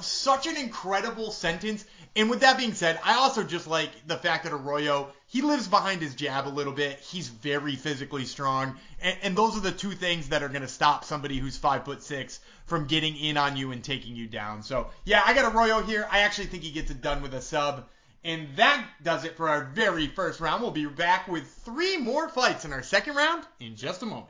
such 0.00 0.46
an 0.46 0.56
incredible 0.56 1.30
sentence. 1.30 1.84
And 2.14 2.28
with 2.28 2.40
that 2.40 2.58
being 2.58 2.74
said, 2.74 3.00
I 3.04 3.14
also 3.14 3.42
just 3.42 3.66
like 3.66 3.90
the 4.06 4.16
fact 4.16 4.44
that 4.44 4.52
Arroyo, 4.52 5.08
he 5.26 5.42
lives 5.42 5.68
behind 5.68 6.02
his 6.02 6.14
jab 6.14 6.46
a 6.46 6.50
little 6.50 6.72
bit. 6.72 6.98
He's 7.00 7.28
very 7.28 7.76
physically 7.76 8.24
strong. 8.24 8.76
And, 9.00 9.16
and 9.22 9.36
those 9.36 9.56
are 9.56 9.60
the 9.60 9.72
two 9.72 9.92
things 9.92 10.28
that 10.28 10.42
are 10.42 10.48
going 10.48 10.62
to 10.62 10.68
stop 10.68 11.04
somebody 11.04 11.38
who's 11.38 11.56
five 11.56 11.84
foot 11.84 12.02
six 12.02 12.40
from 12.66 12.86
getting 12.86 13.16
in 13.16 13.36
on 13.36 13.56
you 13.56 13.72
and 13.72 13.82
taking 13.82 14.16
you 14.16 14.26
down. 14.26 14.62
So 14.62 14.88
yeah, 15.04 15.22
I 15.24 15.34
got 15.34 15.54
Arroyo 15.54 15.82
here. 15.82 16.06
I 16.10 16.20
actually 16.20 16.46
think 16.46 16.62
he 16.62 16.70
gets 16.70 16.90
it 16.90 17.00
done 17.00 17.22
with 17.22 17.34
a 17.34 17.42
sub. 17.42 17.86
And 18.24 18.48
that 18.56 18.86
does 19.02 19.24
it 19.24 19.36
for 19.36 19.48
our 19.48 19.64
very 19.64 20.06
first 20.06 20.40
round. 20.40 20.62
We'll 20.62 20.70
be 20.70 20.86
back 20.86 21.26
with 21.26 21.46
three 21.64 21.96
more 21.96 22.28
fights 22.28 22.64
in 22.64 22.72
our 22.72 22.82
second 22.82 23.16
round 23.16 23.44
in 23.58 23.74
just 23.74 24.02
a 24.02 24.06
moment. 24.06 24.28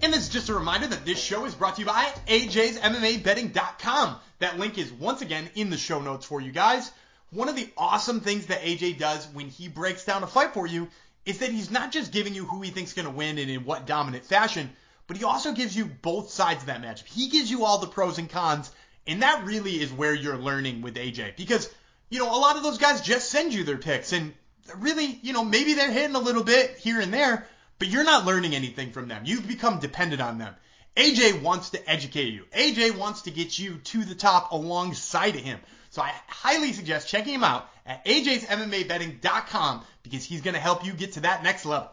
And 0.00 0.12
this 0.12 0.22
is 0.22 0.28
just 0.28 0.48
a 0.48 0.54
reminder 0.54 0.86
that 0.86 1.04
this 1.04 1.20
show 1.20 1.44
is 1.44 1.56
brought 1.56 1.74
to 1.74 1.80
you 1.80 1.86
by 1.86 2.04
AJ'sMMABetting.com. 2.28 4.16
That 4.38 4.58
link 4.58 4.78
is 4.78 4.92
once 4.92 5.22
again 5.22 5.50
in 5.56 5.70
the 5.70 5.76
show 5.76 6.00
notes 6.00 6.24
for 6.24 6.40
you 6.40 6.52
guys. 6.52 6.92
One 7.30 7.48
of 7.48 7.56
the 7.56 7.68
awesome 7.76 8.20
things 8.20 8.46
that 8.46 8.62
AJ 8.62 8.98
does 8.98 9.26
when 9.32 9.48
he 9.48 9.66
breaks 9.66 10.04
down 10.04 10.22
a 10.22 10.28
fight 10.28 10.54
for 10.54 10.66
you 10.66 10.88
is 11.26 11.38
that 11.38 11.50
he's 11.50 11.70
not 11.70 11.90
just 11.90 12.12
giving 12.12 12.34
you 12.34 12.44
who 12.44 12.62
he 12.62 12.70
thinks 12.70 12.90
is 12.90 12.94
going 12.94 13.08
to 13.08 13.12
win 13.12 13.38
and 13.38 13.50
in 13.50 13.64
what 13.64 13.86
dominant 13.86 14.24
fashion, 14.24 14.70
but 15.08 15.16
he 15.16 15.24
also 15.24 15.52
gives 15.52 15.76
you 15.76 15.86
both 15.86 16.30
sides 16.30 16.60
of 16.60 16.66
that 16.66 16.80
match. 16.80 17.02
He 17.10 17.28
gives 17.28 17.50
you 17.50 17.64
all 17.64 17.78
the 17.78 17.88
pros 17.88 18.18
and 18.18 18.30
cons, 18.30 18.70
and 19.06 19.22
that 19.22 19.44
really 19.44 19.80
is 19.80 19.92
where 19.92 20.14
you're 20.14 20.38
learning 20.38 20.80
with 20.80 20.94
AJ 20.94 21.36
because 21.36 21.68
you 22.08 22.20
know 22.20 22.30
a 22.30 22.38
lot 22.38 22.56
of 22.56 22.62
those 22.62 22.78
guys 22.78 23.00
just 23.00 23.30
send 23.30 23.52
you 23.52 23.64
their 23.64 23.78
picks 23.78 24.12
and 24.12 24.32
really, 24.76 25.18
you 25.22 25.32
know, 25.32 25.44
maybe 25.44 25.74
they're 25.74 25.90
hitting 25.90 26.16
a 26.16 26.20
little 26.20 26.44
bit 26.44 26.78
here 26.78 27.00
and 27.00 27.12
there, 27.12 27.46
but 27.78 27.88
you're 27.88 28.04
not 28.04 28.24
learning 28.24 28.54
anything 28.54 28.92
from 28.92 29.08
them. 29.08 29.22
You've 29.24 29.46
become 29.46 29.78
dependent 29.78 30.20
on 30.20 30.38
them. 30.38 30.54
AJ 30.96 31.42
wants 31.42 31.70
to 31.70 31.90
educate 31.90 32.32
you. 32.32 32.44
AJ 32.52 32.96
wants 32.96 33.22
to 33.22 33.30
get 33.30 33.58
you 33.58 33.76
to 33.76 34.04
the 34.04 34.14
top 34.14 34.50
alongside 34.50 35.36
of 35.36 35.42
him. 35.42 35.60
So 35.90 36.02
I 36.02 36.12
highly 36.26 36.72
suggest 36.72 37.08
checking 37.08 37.34
him 37.34 37.44
out 37.44 37.68
at 37.86 38.04
ajsmmabetting.com 38.04 39.84
because 40.02 40.24
he's 40.24 40.42
going 40.42 40.54
to 40.54 40.60
help 40.60 40.84
you 40.84 40.92
get 40.92 41.12
to 41.12 41.20
that 41.20 41.42
next 41.42 41.64
level. 41.64 41.88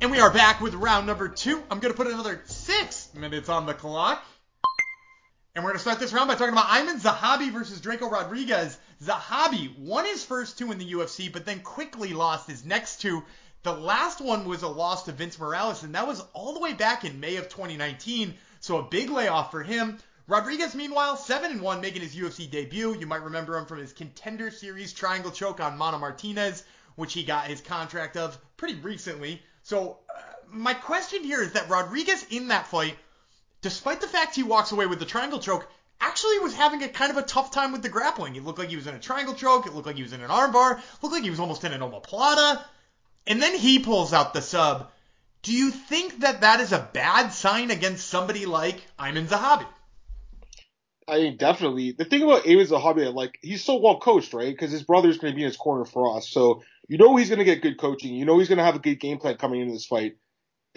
And 0.00 0.12
we 0.12 0.20
are 0.20 0.30
back 0.30 0.60
with 0.60 0.74
round 0.74 1.08
number 1.08 1.28
two. 1.28 1.60
I'm 1.68 1.80
going 1.80 1.92
to 1.92 1.96
put 1.96 2.06
another 2.06 2.40
six 2.46 3.12
minutes 3.14 3.48
on 3.48 3.66
the 3.66 3.74
clock. 3.74 4.24
And 5.58 5.64
we're 5.64 5.70
going 5.70 5.78
to 5.78 5.82
start 5.82 5.98
this 5.98 6.12
round 6.12 6.28
by 6.28 6.36
talking 6.36 6.52
about 6.52 6.68
Aiemann 6.68 7.00
Zahabi 7.00 7.50
versus 7.50 7.80
Drako 7.80 8.08
Rodriguez. 8.08 8.78
Zahabi 9.02 9.76
won 9.76 10.04
his 10.04 10.22
first 10.22 10.56
two 10.56 10.70
in 10.70 10.78
the 10.78 10.92
UFC, 10.92 11.32
but 11.32 11.46
then 11.46 11.58
quickly 11.58 12.12
lost 12.12 12.46
his 12.46 12.64
next 12.64 13.00
two. 13.00 13.24
The 13.64 13.72
last 13.72 14.20
one 14.20 14.44
was 14.44 14.62
a 14.62 14.68
loss 14.68 15.02
to 15.06 15.12
Vince 15.12 15.36
Morales, 15.36 15.82
and 15.82 15.96
that 15.96 16.06
was 16.06 16.22
all 16.32 16.54
the 16.54 16.60
way 16.60 16.74
back 16.74 17.04
in 17.04 17.18
May 17.18 17.34
of 17.38 17.48
2019. 17.48 18.34
So 18.60 18.78
a 18.78 18.84
big 18.84 19.10
layoff 19.10 19.50
for 19.50 19.64
him. 19.64 19.98
Rodriguez, 20.28 20.76
meanwhile, 20.76 21.16
7 21.16 21.50
and 21.50 21.60
1, 21.60 21.80
making 21.80 22.02
his 22.02 22.14
UFC 22.14 22.48
debut. 22.48 22.96
You 22.96 23.08
might 23.08 23.24
remember 23.24 23.58
him 23.58 23.66
from 23.66 23.78
his 23.78 23.92
Contender 23.92 24.52
Series 24.52 24.92
triangle 24.92 25.32
choke 25.32 25.58
on 25.58 25.76
Mana 25.76 25.98
Martinez, 25.98 26.62
which 26.94 27.14
he 27.14 27.24
got 27.24 27.48
his 27.48 27.60
contract 27.60 28.16
of 28.16 28.38
pretty 28.56 28.76
recently. 28.76 29.42
So, 29.64 29.98
uh, 30.08 30.22
my 30.50 30.74
question 30.74 31.24
here 31.24 31.42
is 31.42 31.54
that 31.54 31.68
Rodriguez 31.68 32.24
in 32.30 32.46
that 32.46 32.68
fight, 32.68 32.96
despite 33.60 34.00
the 34.00 34.08
fact 34.08 34.34
he 34.34 34.42
walks 34.42 34.72
away 34.72 34.86
with 34.86 34.98
the 34.98 35.04
triangle 35.04 35.38
choke, 35.38 35.68
actually 36.00 36.38
was 36.38 36.54
having 36.54 36.82
a 36.82 36.88
kind 36.88 37.10
of 37.10 37.16
a 37.16 37.22
tough 37.22 37.50
time 37.50 37.72
with 37.72 37.82
the 37.82 37.88
grappling. 37.88 38.36
It 38.36 38.44
looked 38.44 38.58
like 38.58 38.68
he 38.68 38.76
was 38.76 38.86
in 38.86 38.94
a 38.94 39.00
triangle 39.00 39.34
choke. 39.34 39.66
It 39.66 39.74
looked 39.74 39.86
like 39.86 39.96
he 39.96 40.02
was 40.02 40.12
in 40.12 40.20
an 40.20 40.30
armbar. 40.30 40.80
Looked 41.02 41.14
like 41.14 41.24
he 41.24 41.30
was 41.30 41.40
almost 41.40 41.64
in 41.64 41.72
an 41.72 41.80
omoplata. 41.80 42.62
And 43.26 43.42
then 43.42 43.56
he 43.56 43.78
pulls 43.78 44.12
out 44.12 44.32
the 44.32 44.42
sub. 44.42 44.90
Do 45.42 45.52
you 45.52 45.70
think 45.70 46.20
that 46.20 46.40
that 46.40 46.60
is 46.60 46.72
a 46.72 46.88
bad 46.92 47.32
sign 47.32 47.70
against 47.70 48.08
somebody 48.08 48.46
like 48.46 48.80
Aiemann 48.98 49.26
Zahabi? 49.26 49.66
I 51.06 51.18
mean, 51.18 51.36
definitely. 51.36 51.92
The 51.92 52.04
thing 52.04 52.22
about 52.22 52.44
Aiemann 52.44 52.68
Zahabi, 52.68 53.12
like, 53.12 53.38
he's 53.40 53.64
so 53.64 53.80
well 53.80 53.98
coached, 53.98 54.34
right? 54.34 54.52
Because 54.52 54.70
his 54.70 54.82
brother's 54.82 55.18
going 55.18 55.32
to 55.32 55.36
be 55.36 55.42
in 55.42 55.48
his 55.48 55.56
corner 55.56 55.84
for 55.84 56.16
us. 56.16 56.28
So 56.28 56.62
you 56.88 56.98
know 56.98 57.16
he's 57.16 57.28
going 57.28 57.38
to 57.38 57.44
get 57.44 57.62
good 57.62 57.78
coaching. 57.78 58.14
You 58.14 58.24
know 58.24 58.38
he's 58.38 58.48
going 58.48 58.58
to 58.58 58.64
have 58.64 58.76
a 58.76 58.80
good 58.80 58.98
game 58.98 59.18
plan 59.18 59.36
coming 59.36 59.60
into 59.60 59.74
this 59.74 59.86
fight. 59.86 60.16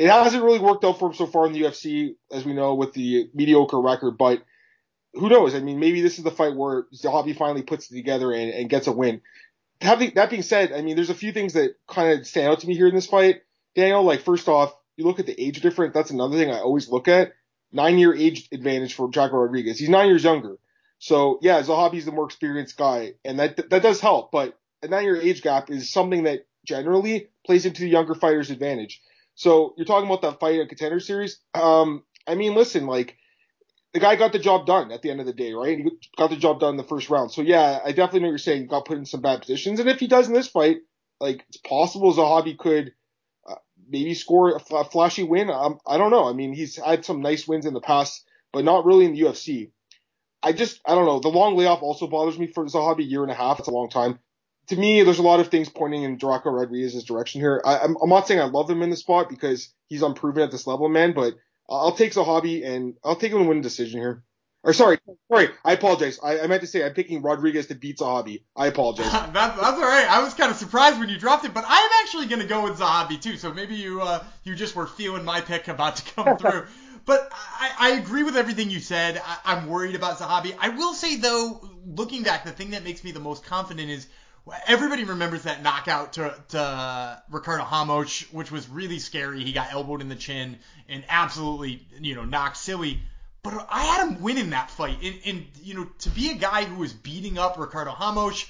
It 0.01 0.09
hasn't 0.09 0.43
really 0.43 0.59
worked 0.59 0.83
out 0.83 0.97
for 0.97 1.09
him 1.09 1.13
so 1.13 1.27
far 1.27 1.45
in 1.45 1.53
the 1.53 1.61
UFC, 1.61 2.15
as 2.31 2.43
we 2.43 2.53
know, 2.53 2.73
with 2.73 2.93
the 2.93 3.29
mediocre 3.33 3.79
record. 3.79 4.17
But 4.17 4.43
who 5.13 5.29
knows? 5.29 5.53
I 5.53 5.59
mean, 5.59 5.79
maybe 5.79 6.01
this 6.01 6.17
is 6.17 6.23
the 6.23 6.31
fight 6.31 6.55
where 6.55 6.87
Zahabi 6.95 7.35
finally 7.35 7.61
puts 7.61 7.91
it 7.91 7.95
together 7.95 8.31
and, 8.31 8.51
and 8.51 8.69
gets 8.69 8.87
a 8.87 8.91
win. 8.91 9.21
Having, 9.79 10.13
that 10.15 10.29
being 10.29 10.41
said, 10.41 10.71
I 10.71 10.81
mean, 10.81 10.95
there's 10.95 11.09
a 11.09 11.15
few 11.15 11.31
things 11.31 11.53
that 11.53 11.75
kind 11.87 12.19
of 12.19 12.25
stand 12.25 12.47
out 12.47 12.59
to 12.61 12.67
me 12.67 12.75
here 12.75 12.87
in 12.87 12.95
this 12.95 13.07
fight. 13.07 13.41
Daniel, 13.75 14.03
like, 14.03 14.21
first 14.21 14.47
off, 14.47 14.73
you 14.97 15.05
look 15.05 15.19
at 15.19 15.25
the 15.27 15.39
age 15.39 15.61
difference. 15.61 15.93
That's 15.93 16.11
another 16.11 16.37
thing 16.37 16.49
I 16.49 16.59
always 16.59 16.89
look 16.89 17.07
at 17.07 17.33
nine 17.71 17.97
year 17.97 18.13
age 18.13 18.47
advantage 18.51 18.93
for 18.93 19.09
Drako 19.09 19.33
Rodriguez. 19.33 19.79
He's 19.79 19.89
nine 19.89 20.07
years 20.07 20.23
younger. 20.23 20.57
So 20.99 21.39
yeah, 21.41 21.61
Zahabi's 21.61 22.05
the 22.05 22.11
more 22.11 22.25
experienced 22.25 22.77
guy, 22.77 23.13
and 23.25 23.39
that 23.39 23.69
that 23.69 23.81
does 23.81 23.99
help. 23.99 24.31
But 24.31 24.57
a 24.83 24.87
nine 24.87 25.03
year 25.03 25.19
age 25.19 25.41
gap 25.41 25.69
is 25.71 25.91
something 25.91 26.23
that 26.23 26.45
generally 26.65 27.27
plays 27.45 27.65
into 27.65 27.81
the 27.81 27.89
younger 27.89 28.13
fighter's 28.13 28.51
advantage. 28.51 29.01
So 29.35 29.73
you're 29.77 29.85
talking 29.85 30.07
about 30.07 30.21
that 30.23 30.39
fight 30.39 30.59
in 30.59 30.67
contender 30.67 30.99
series. 30.99 31.39
Um, 31.53 32.03
I 32.27 32.35
mean, 32.35 32.53
listen, 32.53 32.85
like 32.85 33.17
the 33.93 33.99
guy 33.99 34.15
got 34.15 34.31
the 34.31 34.39
job 34.39 34.65
done 34.65 34.91
at 34.91 35.01
the 35.01 35.09
end 35.09 35.19
of 35.19 35.25
the 35.25 35.33
day, 35.33 35.53
right? 35.53 35.77
He 35.77 35.91
got 36.17 36.29
the 36.29 36.37
job 36.37 36.59
done 36.59 36.71
in 36.71 36.77
the 36.77 36.83
first 36.83 37.09
round. 37.09 37.31
So 37.31 37.41
yeah, 37.41 37.79
I 37.83 37.91
definitely 37.91 38.21
know 38.21 38.29
you're 38.29 38.37
saying. 38.37 38.67
Got 38.67 38.85
put 38.85 38.97
in 38.97 39.05
some 39.05 39.21
bad 39.21 39.41
positions, 39.41 39.79
and 39.79 39.89
if 39.89 39.99
he 39.99 40.07
does 40.07 40.27
in 40.27 40.33
this 40.33 40.47
fight, 40.47 40.77
like 41.19 41.45
it's 41.49 41.57
possible 41.57 42.13
Zahabi 42.13 42.57
could 42.57 42.93
maybe 43.91 44.13
score 44.13 44.55
a 44.55 44.83
flashy 44.85 45.23
win. 45.23 45.49
Um, 45.49 45.79
I 45.85 45.97
don't 45.97 46.11
know. 46.11 46.27
I 46.27 46.33
mean, 46.33 46.53
he's 46.53 46.77
had 46.77 47.05
some 47.05 47.21
nice 47.21 47.47
wins 47.47 47.65
in 47.65 47.73
the 47.73 47.81
past, 47.81 48.25
but 48.53 48.63
not 48.63 48.85
really 48.85 49.05
in 49.05 49.13
the 49.13 49.21
UFC. 49.21 49.71
I 50.41 50.53
just, 50.53 50.81
I 50.85 50.95
don't 50.95 51.05
know. 51.05 51.19
The 51.19 51.27
long 51.27 51.55
layoff 51.55 51.83
also 51.83 52.07
bothers 52.07 52.39
me 52.39 52.47
for 52.47 52.65
Zahabi. 52.65 53.01
A 53.01 53.03
year 53.03 53.21
and 53.21 53.31
a 53.31 53.35
half. 53.35 53.59
It's 53.59 53.67
a 53.67 53.71
long 53.71 53.89
time. 53.89 54.19
To 54.67 54.75
me, 54.75 55.03
there's 55.03 55.19
a 55.19 55.23
lot 55.23 55.39
of 55.39 55.49
things 55.49 55.69
pointing 55.69 56.03
in 56.03 56.17
Drako 56.17 56.45
Rodriguez's 56.45 57.03
direction 57.03 57.41
here. 57.41 57.61
I, 57.65 57.79
am 57.79 57.95
not 58.03 58.27
saying 58.27 58.39
I 58.39 58.45
love 58.45 58.69
him 58.69 58.81
in 58.81 58.89
the 58.89 58.95
spot 58.95 59.27
because 59.29 59.73
he's 59.87 60.01
unproven 60.01 60.43
at 60.43 60.51
this 60.51 60.67
level, 60.67 60.87
man, 60.87 61.13
but 61.13 61.33
I'll 61.69 61.93
take 61.93 62.13
Zahabi 62.13 62.65
and 62.65 62.95
I'll 63.03 63.15
take 63.15 63.31
him 63.31 63.39
to 63.39 63.45
win 63.45 63.59
a 63.59 63.61
decision 63.61 63.99
here. 63.99 64.23
Or 64.63 64.73
sorry, 64.73 64.99
sorry, 65.31 65.49
I 65.65 65.73
apologize. 65.73 66.19
I, 66.23 66.41
I, 66.41 66.47
meant 66.47 66.61
to 66.61 66.67
say 66.67 66.85
I'm 66.85 66.93
picking 66.93 67.23
Rodriguez 67.23 67.67
to 67.67 67.75
beat 67.75 67.97
Zahabi. 67.97 68.43
I 68.55 68.67
apologize. 68.67 69.11
that, 69.11 69.33
that's 69.33 69.59
all 69.59 69.81
right. 69.81 70.07
I 70.07 70.21
was 70.23 70.35
kind 70.35 70.51
of 70.51 70.57
surprised 70.57 70.99
when 70.99 71.09
you 71.09 71.17
dropped 71.17 71.45
it, 71.45 71.53
but 71.53 71.65
I 71.67 71.79
am 71.79 71.89
actually 72.03 72.27
going 72.27 72.41
to 72.41 72.47
go 72.47 72.63
with 72.63 72.77
Zahabi 72.77 73.19
too. 73.19 73.37
So 73.37 73.51
maybe 73.51 73.75
you 73.75 74.01
uh, 74.01 74.23
you 74.43 74.53
just 74.53 74.75
were 74.75 74.85
feeling 74.85 75.25
my 75.25 75.41
pick 75.41 75.67
about 75.67 75.95
to 75.95 76.13
come 76.13 76.37
through. 76.39 76.67
but 77.05 77.29
I, 77.31 77.71
I, 77.79 77.89
agree 77.93 78.21
with 78.21 78.37
everything 78.37 78.69
you 78.69 78.79
said. 78.79 79.19
I, 79.25 79.57
am 79.57 79.67
worried 79.67 79.95
about 79.95 80.19
Zahabi. 80.19 80.55
I 80.59 80.69
will 80.69 80.93
say 80.93 81.15
though, 81.15 81.67
looking 81.87 82.21
back, 82.21 82.45
the 82.45 82.51
thing 82.51 82.71
that 82.71 82.83
makes 82.83 83.03
me 83.03 83.11
the 83.11 83.19
most 83.19 83.43
confident 83.43 83.89
is 83.89 84.05
everybody 84.67 85.03
remembers 85.03 85.43
that 85.43 85.61
knockout 85.61 86.13
to, 86.13 86.35
to 86.49 87.23
Ricardo 87.29 87.63
Ramos, 87.63 88.21
which 88.31 88.51
was 88.51 88.67
really 88.69 88.99
scary. 88.99 89.43
He 89.43 89.51
got 89.53 89.71
elbowed 89.71 90.01
in 90.01 90.09
the 90.09 90.15
chin 90.15 90.57
and 90.89 91.03
absolutely 91.09 91.85
you 91.99 92.15
know 92.15 92.25
knocked 92.25 92.57
silly. 92.57 92.99
But 93.43 93.67
I 93.69 93.85
had 93.85 94.07
him 94.07 94.21
winning 94.21 94.51
that 94.51 94.69
fight. 94.69 94.97
And, 95.01 95.19
and 95.25 95.45
you 95.63 95.73
know, 95.73 95.85
to 95.99 96.09
be 96.09 96.29
a 96.29 96.35
guy 96.35 96.63
who 96.63 96.75
was 96.75 96.93
beating 96.93 97.39
up 97.39 97.57
Ricardo 97.57 97.95
Ramos, 97.99 98.45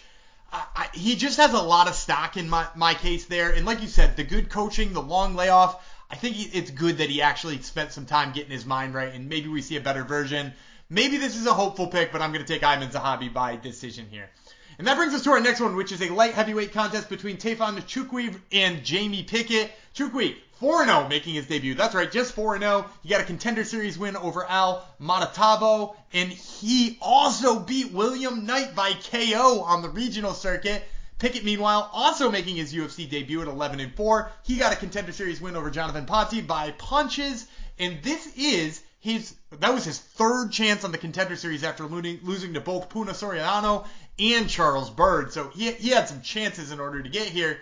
I, 0.51 0.65
I, 0.75 0.89
he 0.93 1.15
just 1.15 1.37
has 1.37 1.53
a 1.53 1.61
lot 1.61 1.87
of 1.87 1.95
stock 1.95 2.35
in 2.35 2.49
my, 2.49 2.67
my 2.75 2.93
case 2.93 3.25
there. 3.25 3.51
And 3.51 3.65
like 3.65 3.81
you 3.81 3.87
said, 3.87 4.17
the 4.17 4.25
good 4.25 4.49
coaching, 4.49 4.91
the 4.91 5.01
long 5.01 5.35
layoff, 5.35 5.81
I 6.09 6.15
think 6.15 6.35
he, 6.35 6.57
it's 6.57 6.71
good 6.71 6.97
that 6.97 7.09
he 7.09 7.21
actually 7.21 7.61
spent 7.61 7.93
some 7.93 8.05
time 8.05 8.33
getting 8.33 8.51
his 8.51 8.65
mind 8.65 8.93
right, 8.93 9.13
and 9.13 9.29
maybe 9.29 9.47
we 9.47 9.61
see 9.61 9.77
a 9.77 9.81
better 9.81 10.03
version. 10.03 10.51
Maybe 10.89 11.15
this 11.15 11.37
is 11.37 11.47
a 11.47 11.53
hopeful 11.53 11.87
pick, 11.87 12.11
but 12.11 12.21
I'm 12.21 12.33
going 12.33 12.45
to 12.45 12.53
take 12.53 12.63
Aiemann 12.63 12.91
Zahabi 12.91 13.31
by 13.31 13.55
decision 13.55 14.07
here. 14.11 14.29
And 14.77 14.87
that 14.87 14.97
brings 14.97 15.13
us 15.13 15.23
to 15.23 15.31
our 15.31 15.39
next 15.39 15.59
one, 15.59 15.75
which 15.75 15.91
is 15.91 16.01
a 16.01 16.09
light 16.09 16.33
heavyweight 16.33 16.73
contest 16.73 17.09
between 17.09 17.37
Tafon 17.37 17.77
Nchukwi 17.77 18.35
and 18.51 18.83
Jamie 18.83 19.23
Pickett. 19.23 19.71
Chukwi, 19.95 20.35
4-0 20.61 21.09
making 21.09 21.33
his 21.33 21.47
debut. 21.47 21.75
That's 21.75 21.95
right, 21.95 22.11
just 22.11 22.35
4-0. 22.35 22.85
He 23.03 23.09
got 23.09 23.21
a 23.21 23.25
contender 23.25 23.63
series 23.63 23.97
win 23.97 24.15
over 24.15 24.45
Al 24.47 24.85
Matavao, 25.01 25.95
and 26.13 26.29
he 26.29 26.97
also 27.01 27.59
beat 27.59 27.91
William 27.91 28.45
Knight 28.45 28.75
by 28.75 28.93
KO 28.93 29.61
on 29.61 29.81
the 29.81 29.89
regional 29.89 30.33
circuit. 30.33 30.83
Pickett, 31.19 31.43
meanwhile, 31.43 31.89
also 31.93 32.31
making 32.31 32.55
his 32.55 32.73
UFC 32.73 33.09
debut 33.09 33.41
at 33.41 33.47
11 33.47 33.79
and 33.79 33.93
4. 33.93 34.31
He 34.43 34.57
got 34.57 34.73
a 34.73 34.75
contender 34.75 35.11
series 35.11 35.39
win 35.41 35.55
over 35.55 35.69
Jhonoven 35.69 36.07
Pati 36.07 36.41
by 36.41 36.71
punches, 36.71 37.45
and 37.77 38.01
this 38.01 38.35
is 38.35 38.81
his 39.01 39.33
that 39.59 39.73
was 39.73 39.83
his 39.83 39.99
third 39.99 40.51
chance 40.51 40.83
on 40.83 40.91
the 40.91 40.97
contender 40.97 41.35
series 41.35 41.63
after 41.63 41.85
losing 41.85 42.53
to 42.53 42.61
both 42.61 42.89
Puna 42.89 43.11
Soriano 43.11 43.87
and 44.19 44.49
Charles 44.49 44.89
Byrd. 44.89 45.31
So 45.33 45.49
he, 45.49 45.71
he 45.71 45.89
had 45.89 46.07
some 46.07 46.21
chances 46.21 46.71
in 46.71 46.79
order 46.79 47.01
to 47.01 47.09
get 47.09 47.27
here. 47.27 47.59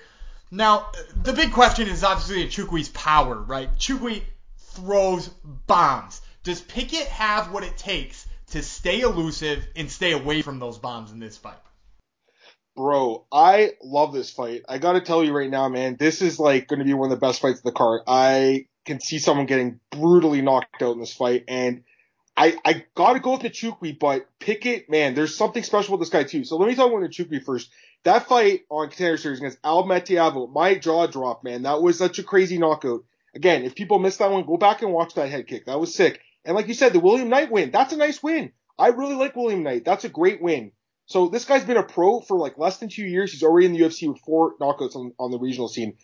Now, 0.51 0.88
the 1.22 1.34
big 1.34 1.51
question 1.51 1.88
is 1.88 2.03
obviously 2.03 2.46
Nchukwi's 2.46 2.89
power, 2.89 3.36
right? 3.36 3.74
Chukwi 3.77 4.24
throws 4.58 5.27
bombs. 5.68 6.22
Does 6.44 6.62
Pickett 6.62 7.08
have 7.08 7.51
what 7.51 7.63
it 7.63 7.77
takes 7.77 8.25
to 8.51 8.63
stay 8.63 9.01
elusive 9.01 9.68
and 9.75 9.91
stay 9.91 10.12
away 10.13 10.41
from 10.41 10.60
those 10.60 10.77
bombs 10.77 11.12
in 11.12 11.20
this 11.20 11.38
fight? 11.38 11.60
Bro, 12.75 13.25
I 13.32 13.74
love 13.84 14.13
this 14.13 14.32
fight. 14.32 14.63
I 14.70 14.77
gotta 14.77 15.01
tell 15.01 15.24
you 15.24 15.34
right 15.34 15.50
now, 15.50 15.68
man, 15.68 15.98
this 16.00 16.22
is 16.22 16.39
like 16.39 16.68
gonna 16.68 16.86
be 16.86 16.94
one 16.94 17.12
of 17.12 17.20
the 17.20 17.25
best 17.25 17.41
fights 17.41 17.60
of 17.60 17.65
the 17.65 17.72
card. 17.72 18.01
I 18.08 18.68
can 18.86 19.01
see 19.01 19.20
someone 19.20 19.46
getting 19.46 19.79
brutally 19.91 20.41
knocked 20.41 20.82
out 20.82 20.94
in 20.94 21.00
this 21.00 21.13
fight, 21.13 21.44
and 21.48 21.84
I, 22.39 22.55
I 22.63 22.86
gotta 22.96 23.19
go 23.19 23.34
with 23.34 23.41
Nchukwi, 23.41 24.00
but 24.00 24.25
Pickett, 24.39 24.89
man, 24.89 25.13
there's 25.13 25.36
something 25.36 25.62
special 25.62 25.98
with 25.98 26.00
this 26.00 26.10
guy 26.10 26.24
too. 26.24 26.46
So 26.46 26.55
let 26.55 26.69
me 26.69 26.75
talk 26.75 26.88
about 26.89 27.01
Nchukwi 27.01 27.43
first. 27.43 27.69
That 28.05 28.27
fight 28.27 28.62
on 28.69 28.88
Contender 28.88 29.17
Series 29.17 29.39
against 29.39 29.58
Al 29.62 29.84
Matavao, 29.84 30.50
my 30.50 30.75
jaw 30.75 31.05
dropped, 31.08 31.43
man. 31.43 31.63
That 31.63 31.81
was 31.81 31.98
such 31.98 32.17
a 32.17 32.24
crazy 32.24 32.58
knockout. 32.58 33.03
Again, 33.36 33.63
if 33.63 33.75
people 33.75 34.00
missed 34.00 34.19
that 34.19 34.31
one, 34.31 34.46
go 34.46 34.55
back 34.55 34.81
and 34.81 34.93
watch 34.93 35.15
that 35.15 35.27
head 35.27 35.48
kick. 35.48 35.65
That 35.65 35.81
was 35.81 35.93
sick. 35.93 36.22
And 36.46 36.55
like 36.55 36.69
you 36.69 36.74
said, 36.75 36.93
the 36.93 37.01
William 37.01 37.27
Knight 37.27 37.51
win, 37.51 37.72
that's 37.72 37.91
a 37.91 37.98
nice 37.98 38.24
win. 38.24 38.53
I 38.77 38.88
really 38.88 39.15
like 39.15 39.36
William 39.36 39.62
Knight. 39.62 39.84
That's 39.84 40.05
a 40.05 40.10
great 40.10 40.41
win. 40.41 40.72
So 41.08 41.27
this 41.27 41.43
guy's 41.43 41.65
been 41.65 41.75
a 41.75 41.84
pro 41.84 42.22
for 42.22 42.38
like 42.38 42.58
less 42.58 42.77
than 42.77 42.88
two 42.88 43.03
years. 43.03 43.34
He's 43.34 43.43
already 43.43 43.65
in 43.65 43.74
the 43.74 43.81
UFC 43.81 44.08
with 44.08 44.22
four 44.22 44.55
knockouts 44.62 44.96
on, 44.96 45.12
on 45.19 45.31
the 45.31 45.39
regional 45.39 45.67
scene. 45.67 45.98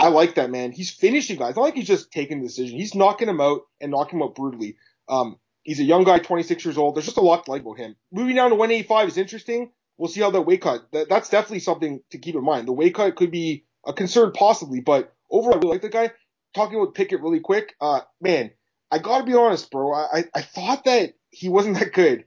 I 0.00 0.08
like 0.08 0.34
that 0.34 0.50
man. 0.50 0.72
He's 0.72 0.90
finishing 0.90 1.38
guys. 1.38 1.54
Not 1.54 1.62
like 1.62 1.74
he's 1.74 1.86
just 1.86 2.10
taking 2.10 2.40
the 2.40 2.48
decision. 2.48 2.76
He's 2.76 2.96
knocking 2.96 3.28
them 3.28 3.40
out 3.40 3.60
and 3.80 3.92
knocking 3.92 4.18
them 4.18 4.26
out 4.26 4.34
brutally. 4.34 4.76
Um, 5.08 5.36
he's 5.62 5.80
a 5.80 5.84
young 5.84 6.04
guy, 6.04 6.18
26 6.18 6.64
years 6.64 6.78
old. 6.78 6.94
There's 6.94 7.06
just 7.06 7.16
a 7.16 7.22
lot 7.22 7.44
to 7.44 7.50
like 7.50 7.62
about 7.62 7.78
him. 7.78 7.96
Moving 8.12 8.36
down 8.36 8.50
to 8.50 8.56
185 8.56 9.08
is 9.08 9.18
interesting 9.18 9.70
we'll 10.00 10.08
see 10.08 10.22
how 10.22 10.30
that 10.30 10.42
weight 10.42 10.62
cut. 10.62 10.90
That, 10.92 11.10
that's 11.10 11.28
definitely 11.28 11.60
something 11.60 12.00
to 12.10 12.18
keep 12.18 12.34
in 12.34 12.42
mind. 12.42 12.66
The 12.66 12.72
weight 12.72 12.94
cut 12.94 13.14
could 13.14 13.30
be 13.30 13.66
a 13.86 13.92
concern 13.92 14.32
possibly, 14.32 14.80
but 14.80 15.12
overall, 15.30 15.54
I 15.54 15.58
really 15.58 15.74
like 15.74 15.82
the 15.82 15.90
guy. 15.90 16.10
Talking 16.54 16.80
with 16.80 16.94
Pickett 16.94 17.20
really 17.20 17.38
quick, 17.38 17.74
uh, 17.80 18.00
man, 18.20 18.50
I 18.90 18.98
gotta 18.98 19.24
be 19.24 19.34
honest, 19.34 19.70
bro. 19.70 19.92
I, 19.94 20.24
I 20.34 20.40
thought 20.40 20.84
that 20.86 21.12
he 21.28 21.48
wasn't 21.48 21.74
that 21.78 21.92
good. 21.92 22.24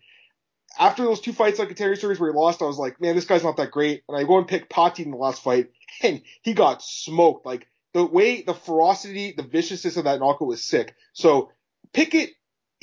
After 0.80 1.04
those 1.04 1.20
two 1.20 1.34
fights 1.34 1.60
like 1.60 1.72
a 1.72 1.74
Terry 1.74 1.98
series 1.98 2.20
where 2.20 2.32
he 2.32 2.38
lost, 2.38 2.62
I 2.62 2.66
was 2.66 2.78
like, 2.78 3.02
man, 3.02 3.16
this 3.16 3.26
guy's 3.26 3.44
not 3.44 3.58
that 3.58 3.72
great. 3.72 4.04
And 4.08 4.18
I 4.18 4.24
go 4.24 4.38
and 4.38 4.48
pick 4.48 4.70
Pati 4.70 5.04
in 5.04 5.12
the 5.12 5.18
last 5.18 5.44
fight, 5.44 5.72
and 6.04 6.22
he 6.44 6.54
got 6.54 6.82
smoked. 6.82 7.46
Like 7.46 7.68
the 7.94 8.06
way, 8.06 8.44
the 8.44 8.54
ferocity, 8.54 9.34
the 9.36 9.44
viciousness 9.44 9.98
of 9.98 10.06
that 10.06 10.20
knockout 10.20 10.48
was 10.48 10.64
sick. 10.64 10.96
So 11.14 11.52
Pickett 11.92 12.30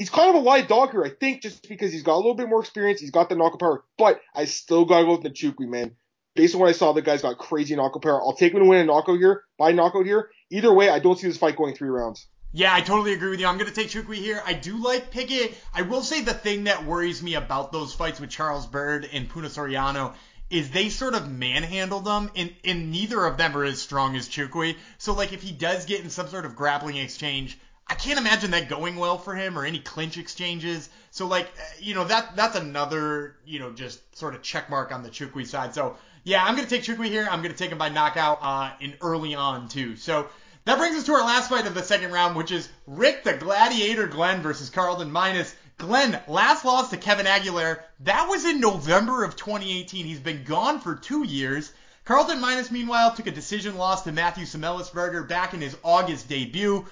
he's 0.00 0.08
kind 0.08 0.30
of 0.30 0.36
a 0.36 0.38
light 0.38 0.66
dog 0.66 0.92
here, 0.92 1.04
I 1.04 1.10
think, 1.10 1.42
just 1.42 1.68
because 1.68 1.92
he's 1.92 2.02
got 2.02 2.14
a 2.14 2.16
little 2.16 2.34
bit 2.34 2.48
more 2.48 2.60
experience. 2.60 3.02
He's 3.02 3.10
got 3.10 3.28
the 3.28 3.36
knockout 3.36 3.60
power, 3.60 3.84
but 3.98 4.18
I 4.34 4.46
still 4.46 4.86
got 4.86 5.00
to 5.00 5.04
go 5.04 5.18
with 5.18 5.30
Nchukwi, 5.30 5.68
man. 5.68 5.94
Based 6.34 6.54
on 6.54 6.60
what 6.62 6.70
I 6.70 6.72
saw, 6.72 6.94
the 6.94 7.02
guy's 7.02 7.20
got 7.20 7.36
crazy 7.36 7.76
knockout 7.76 8.02
power. 8.02 8.18
I'll 8.18 8.34
take 8.34 8.54
him 8.54 8.60
to 8.60 8.64
win 8.64 8.80
a 8.80 8.84
knockout 8.86 9.18
here, 9.18 9.44
by 9.58 9.72
knockout 9.72 10.06
here, 10.06 10.30
either 10.50 10.72
way, 10.72 10.88
I 10.88 11.00
don't 11.00 11.18
see 11.18 11.26
this 11.26 11.36
fight 11.36 11.54
going 11.54 11.74
three 11.74 11.90
rounds. 11.90 12.26
Yeah, 12.52 12.74
I 12.74 12.80
totally 12.80 13.12
agree 13.12 13.28
with 13.28 13.40
you. 13.40 13.46
I'm 13.46 13.58
going 13.58 13.68
to 13.68 13.74
take 13.74 13.88
Chukwi 13.88 14.16
here. 14.16 14.42
I 14.44 14.54
do 14.54 14.82
like 14.82 15.10
Pickett. 15.10 15.54
I 15.74 15.82
will 15.82 16.02
say 16.02 16.22
the 16.22 16.32
thing 16.32 16.64
that 16.64 16.86
worries 16.86 17.22
me 17.22 17.34
about 17.34 17.70
those 17.70 17.92
fights 17.92 18.20
with 18.20 18.30
Charles 18.30 18.66
Byrd 18.66 19.06
and 19.12 19.28
Puna 19.28 19.48
Soriano 19.48 20.14
is 20.48 20.70
they 20.70 20.88
sort 20.88 21.14
of 21.14 21.30
manhandle 21.30 22.00
them, 22.00 22.30
and, 22.34 22.52
and 22.64 22.90
neither 22.90 23.22
of 23.24 23.36
them 23.36 23.54
are 23.54 23.64
as 23.64 23.82
strong 23.82 24.16
as 24.16 24.30
Chukwi. 24.30 24.76
So, 24.96 25.12
like, 25.12 25.34
if 25.34 25.42
he 25.42 25.52
does 25.52 25.84
get 25.84 26.00
in 26.00 26.08
some 26.10 26.26
sort 26.26 26.46
of 26.46 26.56
grappling 26.56 26.96
exchange, 26.96 27.58
I 27.90 27.94
can't 27.94 28.20
imagine 28.20 28.52
that 28.52 28.68
going 28.68 28.94
well 28.94 29.18
for 29.18 29.34
him 29.34 29.58
or 29.58 29.64
any 29.64 29.80
clinch 29.80 30.16
exchanges. 30.16 30.88
So, 31.10 31.26
like, 31.26 31.48
you 31.80 31.92
know, 31.92 32.04
that 32.04 32.36
that's 32.36 32.54
another, 32.54 33.34
you 33.44 33.58
know, 33.58 33.72
just 33.72 34.16
sort 34.16 34.36
of 34.36 34.42
check 34.42 34.70
mark 34.70 34.92
on 34.92 35.02
the 35.02 35.10
Chukwi 35.10 35.44
side. 35.44 35.74
So, 35.74 35.96
yeah, 36.22 36.44
I'm 36.44 36.56
to 36.56 36.66
take 36.66 36.82
Chukwi 36.82 37.06
here. 37.06 37.26
I'm 37.28 37.42
to 37.42 37.52
take 37.52 37.72
him 37.72 37.78
by 37.78 37.88
knockout 37.88 38.38
uh, 38.42 38.70
in 38.78 38.94
early 39.00 39.34
on, 39.34 39.68
too. 39.68 39.96
So, 39.96 40.28
that 40.66 40.78
brings 40.78 40.96
us 40.96 41.04
to 41.06 41.14
our 41.14 41.24
last 41.24 41.50
fight 41.50 41.66
of 41.66 41.74
the 41.74 41.82
second 41.82 42.12
round, 42.12 42.36
which 42.36 42.52
is 42.52 42.68
Rick 42.86 43.24
the 43.24 43.32
Gladiator 43.32 44.06
Glenn 44.06 44.40
versus 44.40 44.70
Carlton 44.70 45.10
Minus. 45.10 45.56
Glenn, 45.76 46.20
last 46.28 46.64
loss 46.64 46.90
to 46.90 46.96
Kevin 46.96 47.26
Aguilar, 47.26 47.82
that 48.00 48.28
was 48.28 48.44
in 48.44 48.60
November 48.60 49.24
of 49.24 49.34
2018. 49.34 50.06
He's 50.06 50.20
been 50.20 50.44
gone 50.44 50.78
for 50.78 50.94
two 50.94 51.24
years. 51.24 51.72
Carlton 52.04 52.40
Minus, 52.40 52.70
meanwhile, 52.70 53.14
took 53.14 53.26
a 53.26 53.32
decision 53.32 53.76
loss 53.76 54.02
to 54.02 54.12
Matthew 54.12 54.44
Semelsberger 54.44 55.26
back 55.26 55.54
in 55.54 55.60
his 55.60 55.76
August 55.82 56.28
debut. 56.28 56.86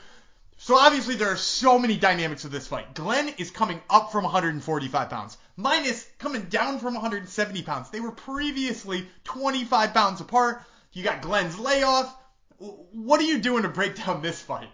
So 0.61 0.77
obviously 0.77 1.15
there 1.15 1.29
are 1.29 1.37
so 1.37 1.79
many 1.79 1.97
dynamics 1.97 2.45
of 2.45 2.51
this 2.51 2.67
fight. 2.67 2.93
Glenn 2.95 3.29
is 3.39 3.51
coming 3.51 3.81
up 3.89 4.11
from 4.11 4.25
145 4.25 5.09
pounds. 5.09 5.39
Minus 5.57 6.09
coming 6.19 6.43
down 6.43 6.81
from 6.81 6.95
170 6.95 7.63
pounds. 7.63 7.91
They 7.91 8.01
were 8.01 8.11
previously 8.11 9.07
25 9.23 9.95
pounds 9.95 10.21
apart. 10.21 10.63
You 10.93 11.05
got 11.05 11.23
Glenn's 11.23 11.59
layoff. 11.61 12.13
What 12.59 13.21
are 13.21 13.25
you 13.25 13.39
doing 13.39 13.63
to 13.63 13.69
break 13.69 13.95
down 13.95 14.21
this 14.21 14.43
fight? 14.43 14.69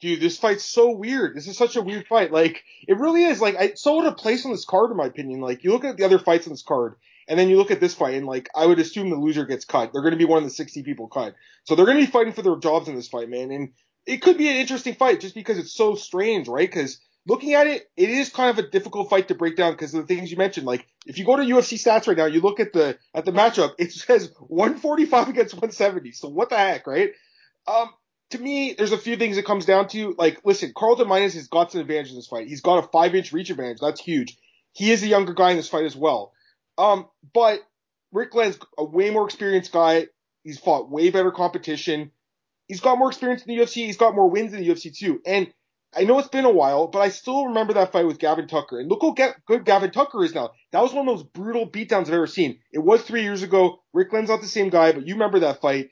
Dude, 0.00 0.20
this 0.20 0.36
fight's 0.36 0.64
so 0.64 0.90
weird. 0.90 1.36
This 1.36 1.46
is 1.46 1.56
such 1.56 1.76
a 1.76 1.82
weird 1.82 2.06
fight. 2.08 2.32
Like, 2.32 2.64
it 2.88 2.98
really 2.98 3.22
is. 3.22 3.40
Like, 3.40 3.56
I 3.56 3.74
so 3.74 4.04
out 4.04 4.18
place 4.18 4.44
on 4.44 4.50
this 4.50 4.64
card, 4.64 4.90
in 4.90 4.96
my 4.96 5.06
opinion. 5.06 5.40
Like, 5.40 5.62
you 5.62 5.70
look 5.70 5.84
at 5.84 5.96
the 5.96 6.04
other 6.04 6.18
fights 6.18 6.48
on 6.48 6.52
this 6.52 6.64
card, 6.64 6.96
and 7.28 7.38
then 7.38 7.48
you 7.48 7.56
look 7.56 7.70
at 7.70 7.80
this 7.80 7.94
fight, 7.94 8.14
and 8.14 8.26
like, 8.26 8.50
I 8.54 8.66
would 8.66 8.80
assume 8.80 9.10
the 9.10 9.16
loser 9.16 9.46
gets 9.46 9.64
cut. 9.64 9.92
They're 9.92 10.02
going 10.02 10.12
to 10.12 10.18
be 10.18 10.24
one 10.24 10.38
of 10.38 10.44
the 10.44 10.50
60 10.50 10.82
people 10.82 11.06
cut. 11.06 11.36
So 11.62 11.76
they're 11.76 11.86
going 11.86 11.98
to 11.98 12.04
be 12.04 12.10
fighting 12.10 12.32
for 12.32 12.42
their 12.42 12.56
jobs 12.56 12.88
in 12.88 12.96
this 12.96 13.08
fight, 13.08 13.30
man. 13.30 13.52
And 13.52 13.72
it 14.06 14.18
could 14.18 14.38
be 14.38 14.48
an 14.48 14.56
interesting 14.56 14.94
fight 14.94 15.20
just 15.20 15.34
because 15.34 15.58
it's 15.58 15.72
so 15.72 15.94
strange, 15.94 16.48
right? 16.48 16.68
Because 16.68 17.00
looking 17.26 17.54
at 17.54 17.66
it, 17.66 17.90
it 17.96 18.10
is 18.10 18.28
kind 18.28 18.50
of 18.50 18.64
a 18.64 18.68
difficult 18.68 19.10
fight 19.10 19.28
to 19.28 19.34
break 19.34 19.56
down 19.56 19.72
because 19.72 19.94
of 19.94 20.06
the 20.06 20.14
things 20.14 20.30
you 20.30 20.36
mentioned. 20.36 20.66
Like 20.66 20.86
if 21.06 21.18
you 21.18 21.24
go 21.24 21.36
to 21.36 21.42
UFC 21.42 21.78
stats 21.78 22.06
right 22.06 22.16
now, 22.16 22.26
you 22.26 22.40
look 22.40 22.60
at 22.60 22.72
the 22.72 22.98
at 23.14 23.24
the 23.24 23.32
matchup, 23.32 23.74
it 23.78 23.92
says 23.92 24.32
145 24.40 25.28
against 25.28 25.54
170. 25.54 26.12
So 26.12 26.28
what 26.28 26.50
the 26.50 26.56
heck, 26.56 26.86
right? 26.86 27.10
Um, 27.66 27.90
to 28.30 28.38
me, 28.38 28.74
there's 28.76 28.92
a 28.92 28.98
few 28.98 29.16
things 29.16 29.36
it 29.36 29.44
comes 29.44 29.64
down 29.64 29.88
to. 29.88 30.14
Like, 30.18 30.40
listen, 30.44 30.72
Carlton 30.76 31.08
Minus 31.08 31.34
has 31.34 31.48
got 31.48 31.72
some 31.72 31.80
advantage 31.80 32.10
in 32.10 32.16
this 32.16 32.26
fight. 32.26 32.48
He's 32.48 32.60
got 32.60 32.84
a 32.84 32.88
five 32.88 33.14
inch 33.14 33.32
reach 33.32 33.50
advantage. 33.50 33.78
That's 33.80 34.00
huge. 34.00 34.36
He 34.72 34.90
is 34.90 35.02
a 35.02 35.06
younger 35.06 35.34
guy 35.34 35.52
in 35.52 35.56
this 35.56 35.68
fight 35.68 35.84
as 35.84 35.94
well. 35.94 36.32
Um, 36.76 37.06
but 37.32 37.60
Rick 38.12 38.32
Glenn's 38.32 38.58
a 38.76 38.84
way 38.84 39.10
more 39.10 39.24
experienced 39.24 39.72
guy. 39.72 40.08
He's 40.42 40.58
fought 40.58 40.90
way 40.90 41.10
better 41.10 41.30
competition. 41.30 42.10
He's 42.68 42.80
got 42.80 42.98
more 42.98 43.08
experience 43.08 43.42
in 43.42 43.54
the 43.54 43.62
UFC. 43.62 43.86
He's 43.86 43.96
got 43.96 44.14
more 44.14 44.30
wins 44.30 44.52
in 44.52 44.60
the 44.60 44.68
UFC 44.68 44.96
too. 44.96 45.20
And 45.26 45.52
I 45.96 46.04
know 46.04 46.18
it's 46.18 46.28
been 46.28 46.44
a 46.44 46.50
while, 46.50 46.88
but 46.88 47.00
I 47.00 47.10
still 47.10 47.46
remember 47.46 47.74
that 47.74 47.92
fight 47.92 48.06
with 48.06 48.18
Gavin 48.18 48.48
Tucker. 48.48 48.80
And 48.80 48.88
look 48.88 49.02
how 49.02 49.34
good 49.46 49.64
Gavin 49.64 49.90
Tucker 49.90 50.24
is 50.24 50.34
now. 50.34 50.50
That 50.72 50.82
was 50.82 50.92
one 50.92 51.08
of 51.08 51.16
those 51.16 51.26
brutal 51.26 51.70
beatdowns 51.70 52.08
I've 52.08 52.14
ever 52.14 52.26
seen. 52.26 52.58
It 52.72 52.80
was 52.80 53.02
three 53.02 53.22
years 53.22 53.42
ago. 53.42 53.80
Rick 53.92 54.10
Glenn's 54.10 54.28
not 54.28 54.40
the 54.40 54.48
same 54.48 54.70
guy, 54.70 54.92
but 54.92 55.06
you 55.06 55.14
remember 55.14 55.40
that 55.40 55.60
fight 55.60 55.90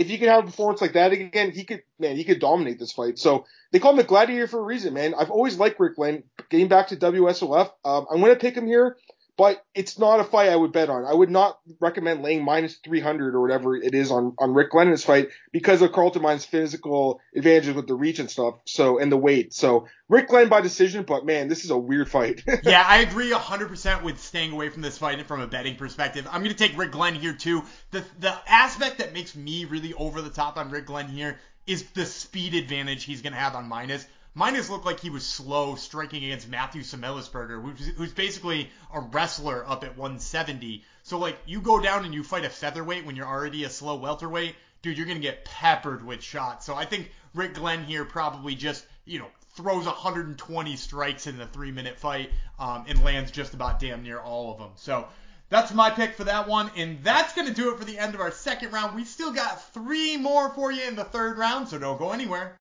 if 0.00 0.08
he 0.08 0.16
could 0.16 0.28
have 0.28 0.44
a 0.44 0.46
performance 0.46 0.80
like 0.80 0.94
that 0.94 1.12
again, 1.12 1.50
he 1.50 1.64
could, 1.64 1.82
man, 1.98 2.16
he 2.16 2.24
could 2.24 2.40
dominate 2.40 2.78
this 2.78 2.92
fight. 2.92 3.18
So 3.18 3.44
they 3.70 3.78
call 3.78 3.90
him 3.90 3.98
the 3.98 4.04
Gladiator 4.04 4.46
for 4.46 4.58
a 4.58 4.64
reason, 4.64 4.94
man. 4.94 5.14
I've 5.14 5.30
always 5.30 5.58
liked 5.58 5.78
Rick 5.78 5.96
Glenn. 5.96 6.22
Getting 6.48 6.68
back 6.68 6.88
to 6.88 6.96
WSOF, 6.96 7.70
um, 7.84 8.06
I'm 8.10 8.20
going 8.20 8.32
to 8.32 8.40
pick 8.40 8.54
him 8.54 8.66
here 8.66 8.96
but 9.40 9.64
it's 9.74 9.98
not 9.98 10.20
a 10.20 10.24
fight 10.24 10.50
I 10.50 10.56
would 10.56 10.70
bet 10.70 10.90
on. 10.90 11.06
I 11.06 11.14
would 11.14 11.30
not 11.30 11.58
recommend 11.80 12.22
laying 12.22 12.44
minus 12.44 12.76
300 12.84 13.34
or 13.34 13.40
whatever 13.40 13.74
it 13.74 13.94
is 13.94 14.10
on, 14.10 14.34
on 14.38 14.52
Rick 14.52 14.72
Glennon's 14.72 15.02
fight 15.02 15.30
because 15.50 15.80
of 15.80 15.92
Carlton 15.92 16.20
Mine's 16.20 16.44
physical 16.44 17.22
advantages 17.34 17.74
with 17.74 17.86
the 17.86 17.94
reach 17.94 18.18
and 18.18 18.30
stuff. 18.30 18.56
So, 18.66 18.98
and 18.98 19.10
the 19.10 19.16
weight. 19.16 19.54
So 19.54 19.88
Rick 20.10 20.28
Glenn 20.28 20.50
by 20.50 20.60
decision, 20.60 21.04
but 21.04 21.24
man, 21.24 21.48
this 21.48 21.64
is 21.64 21.70
a 21.70 21.78
weird 21.78 22.10
fight. 22.10 22.42
yeah, 22.64 22.84
I 22.86 22.98
agree 22.98 23.30
100% 23.30 24.02
with 24.02 24.20
staying 24.20 24.52
away 24.52 24.68
from 24.68 24.82
this 24.82 24.98
fight 24.98 25.18
and 25.18 25.26
from 25.26 25.40
a 25.40 25.46
betting 25.46 25.76
perspective. 25.76 26.28
I'm 26.30 26.42
going 26.42 26.54
to 26.54 26.68
take 26.68 26.76
Rick 26.76 26.92
Glenn 26.92 27.14
here 27.14 27.32
too. 27.32 27.62
The, 27.92 28.04
the 28.18 28.36
aspect 28.46 28.98
that 28.98 29.14
makes 29.14 29.34
me 29.34 29.64
really 29.64 29.94
over 29.94 30.20
the 30.20 30.28
top 30.28 30.58
on 30.58 30.68
Rick 30.68 30.84
Glenn 30.84 31.08
here 31.08 31.38
is 31.66 31.84
the 31.92 32.04
speed 32.04 32.52
advantage 32.52 33.04
he's 33.04 33.22
going 33.22 33.32
to 33.32 33.38
have 33.38 33.54
on 33.54 33.66
minus. 33.66 34.06
Minus 34.34 34.70
looked 34.70 34.86
like 34.86 35.00
he 35.00 35.10
was 35.10 35.26
slow 35.26 35.74
striking 35.74 36.24
against 36.24 36.48
Matthew 36.48 36.82
Semelsberger, 36.82 37.60
who's, 37.60 37.88
who's 37.88 38.12
basically 38.12 38.70
a 38.94 39.00
wrestler 39.00 39.68
up 39.68 39.82
at 39.82 39.96
170. 39.96 40.84
So 41.02 41.18
like 41.18 41.36
you 41.46 41.60
go 41.60 41.80
down 41.80 42.04
and 42.04 42.14
you 42.14 42.22
fight 42.22 42.44
a 42.44 42.50
featherweight 42.50 43.04
when 43.04 43.16
you're 43.16 43.26
already 43.26 43.64
a 43.64 43.70
slow 43.70 43.96
welterweight, 43.96 44.54
dude, 44.82 44.96
you're 44.96 45.06
gonna 45.06 45.18
get 45.18 45.44
peppered 45.44 46.04
with 46.04 46.22
shots. 46.22 46.64
So 46.64 46.74
I 46.74 46.84
think 46.84 47.10
Rick 47.34 47.54
Glenn 47.54 47.84
here 47.84 48.04
probably 48.04 48.54
just 48.54 48.86
you 49.04 49.18
know 49.18 49.26
throws 49.54 49.86
120 49.86 50.76
strikes 50.76 51.26
in 51.26 51.36
the 51.36 51.46
three 51.46 51.72
minute 51.72 51.98
fight 51.98 52.30
um, 52.58 52.84
and 52.88 53.02
lands 53.02 53.32
just 53.32 53.54
about 53.54 53.80
damn 53.80 54.04
near 54.04 54.20
all 54.20 54.52
of 54.52 54.58
them. 54.58 54.70
So 54.76 55.08
that's 55.48 55.74
my 55.74 55.90
pick 55.90 56.14
for 56.14 56.24
that 56.24 56.46
one, 56.46 56.70
and 56.76 57.02
that's 57.02 57.34
going 57.34 57.48
to 57.48 57.54
do 57.54 57.72
it 57.72 57.78
for 57.78 57.84
the 57.84 57.98
end 57.98 58.14
of 58.14 58.20
our 58.20 58.30
second 58.30 58.72
round. 58.72 58.94
We 58.94 59.04
still 59.04 59.32
got 59.32 59.72
three 59.74 60.16
more 60.16 60.50
for 60.50 60.70
you 60.70 60.86
in 60.86 60.94
the 60.94 61.04
third 61.04 61.36
round, 61.36 61.68
so 61.68 61.78
don't 61.78 61.98
go 61.98 62.12
anywhere. 62.12 62.56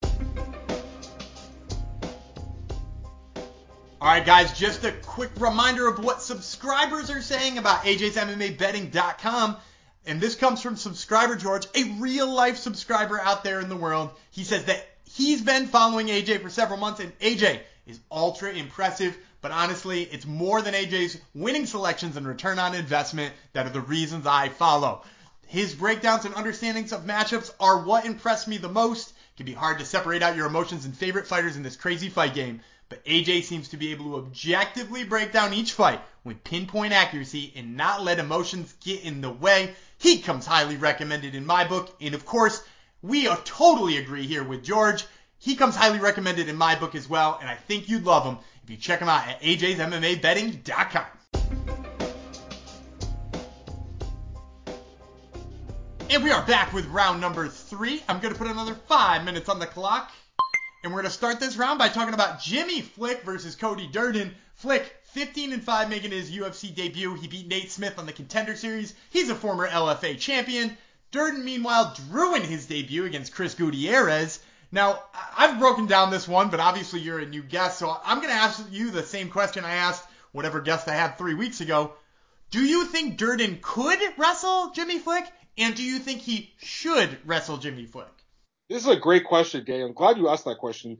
All 4.10 4.15
right, 4.15 4.26
guys, 4.26 4.58
just 4.58 4.84
a 4.86 4.91
quick 4.91 5.30
reminder 5.38 5.88
of 5.88 6.04
what 6.04 6.24
subscribers 6.24 7.12
are 7.12 7.22
saying 7.22 7.60
about 7.60 7.84
AJ'sMMABetting.com. 7.84 9.58
And 10.08 10.19
this 10.19 10.34
comes 10.34 10.63
from 10.63 10.78
subscriber 10.78 11.36
George, 11.36 11.67
a 11.76 11.84
real 12.00 12.28
life 12.28 12.58
subscriber 12.58 13.19
out 13.19 13.43
there 13.43 13.60
in 13.60 13.69
the 13.69 13.76
world. 13.76 14.10
He 14.32 14.45
says 14.45 14.65
that 14.65 14.84
he's 15.04 15.43
been 15.43 15.67
following 15.67 16.08
AJ 16.08 16.41
for 16.41 16.50
several 16.50 16.80
months, 16.80 17.02
and 17.02 17.15
AJ 17.19 17.60
is 17.86 18.00
ultra 18.12 18.52
impressive. 18.52 19.15
But 19.41 19.52
honestly, 19.52 20.02
it's 20.06 20.26
more 20.26 20.63
than 20.63 20.74
AJ's 20.74 21.22
winning 21.36 21.67
selections 21.67 22.17
and 22.17 22.28
return 22.28 22.58
on 22.58 22.74
investment 22.74 23.32
that 23.54 23.67
are 23.67 23.69
the 23.69 23.80
reasons 23.80 24.26
I 24.26 24.50
follow. 24.50 25.04
His 25.45 25.76
breakdowns 25.76 26.26
and 26.26 26.34
understandings 26.34 26.93
of 26.93 27.06
matchups 27.06 27.52
are 27.60 27.84
what 27.84 28.06
impressed 28.06 28.48
me 28.48 28.58
the 28.58 28.69
most. 28.69 29.10
It 29.10 29.38
can 29.38 29.45
be 29.45 29.54
hard 29.54 29.78
to 29.78 29.86
separate 29.86 30.24
out 30.24 30.36
your 30.36 30.48
emotions 30.48 30.86
and 30.86 30.98
favorite 30.98 31.28
fighters 31.28 31.58
in 31.58 31.62
this 31.62 31.76
crazy 31.76 32.10
fight 32.10 32.34
game. 32.34 32.62
But 32.89 33.06
AJ 33.06 33.43
seems 33.43 33.69
to 33.69 33.78
be 33.78 33.91
able 33.91 34.06
to 34.06 34.25
objectively 34.25 35.04
break 35.04 35.32
down 35.32 35.54
each 35.54 35.73
fight 35.73 36.02
with 36.23 36.43
pinpoint 36.43 36.91
accuracy 36.91 37.54
and 37.56 37.78
not 37.78 38.04
let 38.04 38.17
emotions 38.17 38.73
get 38.84 39.04
in 39.04 39.21
the 39.21 39.30
way. 39.30 39.75
He 39.99 40.17
comes 40.17 40.47
highly 40.47 40.75
recommended 40.75 41.36
in 41.36 41.45
my 41.45 41.67
book. 41.67 41.95
And 42.02 42.15
of 42.15 42.25
course, 42.25 42.63
we 43.04 43.28
totally 43.45 43.97
agree 43.97 44.25
here 44.25 44.43
with 44.43 44.63
George. 44.63 45.06
He 45.38 45.56
comes 45.56 45.75
highly 45.75 45.99
recommended 45.99 46.49
in 46.49 46.56
my 46.58 46.75
book 46.75 46.95
as 46.95 47.08
well. 47.08 47.38
And 47.39 47.47
I 47.47 47.56
think 47.56 47.89
you'd 47.89 48.06
love 48.06 48.25
him 48.25 48.39
if 48.63 48.69
you 48.71 48.78
check 48.78 48.99
him 48.99 49.08
out 49.08 49.28
at 49.28 49.41
ajsmmabetting.com. 49.41 51.06
And 56.12 56.23
we 56.23 56.32
are 56.32 56.43
back 56.47 56.73
with 56.73 56.88
round 56.88 57.21
number 57.21 57.47
three. 57.47 58.02
I'm 58.10 58.19
going 58.19 58.34
to 58.34 58.39
put 58.39 58.47
another 58.47 58.73
five 58.73 59.23
minutes 59.23 59.47
on 59.47 59.60
the 59.60 59.67
clock. 59.67 60.12
And 60.82 60.94
we're 60.94 61.02
going 61.02 61.12
to 61.12 61.18
start 61.18 61.42
this 61.42 61.58
round 61.58 61.78
by 61.78 61.89
talking 61.89 62.13
about 62.13 62.42
Jimmy 62.42 62.82
Flick 62.82 63.24
versus 63.24 63.56
Cody 63.56 63.86
Durden. 63.88 64.34
Flick, 64.56 64.96
15 65.12 65.52
and 65.52 65.63
5 65.63 65.89
making 65.89 66.12
his 66.12 66.32
UFC 66.32 66.74
debut. 66.74 67.15
He 67.15 67.28
beat 67.28 67.48
Nate 67.48 67.70
Smith 67.70 68.00
on 68.00 68.06
the 68.06 68.13
Contender 68.13 68.56
Series. 68.56 68.94
He's 69.10 69.30
a 69.30 69.36
former 69.36 69.68
LFA 69.68 70.18
champion. 70.18 70.78
Durden, 71.12 71.44
meanwhile, 71.44 71.96
drew 72.10 72.36
in 72.36 72.44
his 72.44 72.65
debut 72.65 73.04
against 73.04 73.34
Chris 73.34 73.56
Gutierrez. 73.56 74.39
Now, 74.72 75.04
I've 75.36 75.60
broken 75.60 75.88
down 75.88 76.12
this 76.12 76.28
one, 76.28 76.50
but 76.50 76.60
obviously 76.62 77.02
you're 77.02 77.20
a 77.20 77.26
new 77.26 77.42
guest, 77.42 77.80
so 77.80 78.00
I'm 78.06 78.20
going 78.20 78.30
to 78.30 78.36
ask 78.36 78.63
you 78.72 78.92
the 78.92 79.04
same 79.04 79.30
question 79.30 79.65
I 79.65 79.74
asked 79.76 80.06
whatever 80.32 80.62
guest 80.62 80.88
I 80.88 80.94
had 80.94 81.18
three 81.18 81.34
weeks 81.34 81.60
ago. 81.60 81.94
Do 82.52 82.63
you 82.63 82.86
think 82.86 83.18
Durden 83.18 83.60
could 83.62 84.00
wrestle 84.18 84.72
Jimmy 84.72 85.00
Flick? 85.00 85.26
And 85.58 85.76
do 85.76 85.84
you 85.84 86.00
think 86.00 86.22
he 86.22 86.54
should 86.60 87.18
wrestle 87.26 87.58
Jimmy 87.58 87.86
Flick? 87.86 88.08
This 88.69 88.84
is 88.84 88.88
a 88.88 88.95
great 88.95 89.25
question, 89.25 89.65
Daniel. 89.65 89.88
I'm 89.88 89.93
glad 89.93 90.17
you 90.17 90.29
asked 90.29 90.45
that 90.45 90.60
question. 90.60 90.99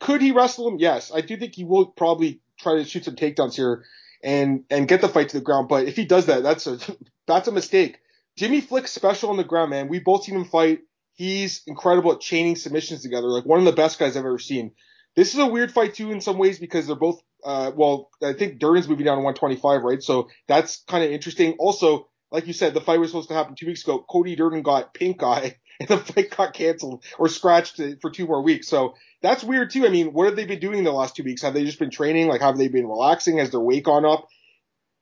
Could 0.00 0.22
he 0.22 0.32
wrestle 0.32 0.68
him? 0.68 0.78
Yes. 0.78 1.10
I 1.12 1.20
do 1.20 1.36
think 1.36 1.54
he 1.54 1.64
will 1.64 1.86
probably 1.86 2.40
try 2.58 2.76
to 2.76 2.84
shoot 2.84 3.04
some 3.04 3.16
takedowns 3.16 3.54
here 3.54 3.84
and 4.22 4.64
and 4.70 4.88
get 4.88 5.00
the 5.00 5.08
fight 5.08 5.30
to 5.30 5.38
the 5.38 5.44
ground. 5.44 5.68
But 5.68 5.86
if 5.86 5.96
he 5.96 6.04
does 6.04 6.26
that, 6.26 6.42
that's 6.42 6.66
a 6.66 6.78
that's 7.26 7.48
a 7.48 7.52
mistake. 7.52 7.98
Jimmy 8.36 8.60
Flick's 8.60 8.92
special 8.92 9.30
on 9.30 9.36
the 9.36 9.44
ground, 9.44 9.70
man. 9.70 9.88
We've 9.88 10.04
both 10.04 10.24
seen 10.24 10.36
him 10.36 10.44
fight. 10.44 10.80
He's 11.14 11.62
incredible 11.66 12.12
at 12.12 12.20
chaining 12.20 12.54
submissions 12.54 13.02
together. 13.02 13.26
Like 13.26 13.44
one 13.44 13.58
of 13.58 13.64
the 13.64 13.72
best 13.72 13.98
guys 13.98 14.16
I've 14.16 14.24
ever 14.24 14.38
seen. 14.38 14.72
This 15.16 15.34
is 15.34 15.40
a 15.40 15.46
weird 15.46 15.72
fight 15.72 15.94
too 15.94 16.12
in 16.12 16.20
some 16.20 16.38
ways 16.38 16.60
because 16.60 16.86
they're 16.86 16.94
both 16.94 17.20
uh 17.44 17.72
well, 17.74 18.10
I 18.22 18.34
think 18.34 18.60
Durden's 18.60 18.88
moving 18.88 19.06
down 19.06 19.16
to 19.16 19.24
125, 19.24 19.82
right? 19.82 20.02
So 20.02 20.28
that's 20.46 20.84
kind 20.86 21.02
of 21.02 21.10
interesting. 21.10 21.56
Also, 21.58 22.08
like 22.30 22.46
you 22.46 22.52
said, 22.52 22.74
the 22.74 22.80
fight 22.80 23.00
was 23.00 23.10
supposed 23.10 23.30
to 23.30 23.34
happen 23.34 23.56
two 23.56 23.66
weeks 23.66 23.82
ago. 23.82 24.04
Cody 24.08 24.36
Durden 24.36 24.62
got 24.62 24.94
pink 24.94 25.24
eye 25.24 25.56
and 25.80 25.88
the 25.88 25.96
fight 25.98 26.36
got 26.36 26.54
canceled 26.54 27.04
or 27.18 27.28
scratched 27.28 27.80
for 28.00 28.10
two 28.10 28.26
more 28.26 28.42
weeks. 28.42 28.68
So 28.68 28.94
that's 29.22 29.44
weird 29.44 29.70
too. 29.70 29.86
I 29.86 29.90
mean, 29.90 30.12
what 30.12 30.26
have 30.26 30.36
they 30.36 30.44
been 30.44 30.60
doing 30.60 30.82
the 30.84 30.92
last 30.92 31.16
two 31.16 31.22
weeks? 31.22 31.42
Have 31.42 31.54
they 31.54 31.64
just 31.64 31.78
been 31.78 31.90
training? 31.90 32.26
Like, 32.26 32.40
have 32.40 32.58
they 32.58 32.68
been 32.68 32.88
relaxing? 32.88 33.38
Has 33.38 33.50
their 33.50 33.60
weight 33.60 33.84
gone 33.84 34.04
up? 34.04 34.28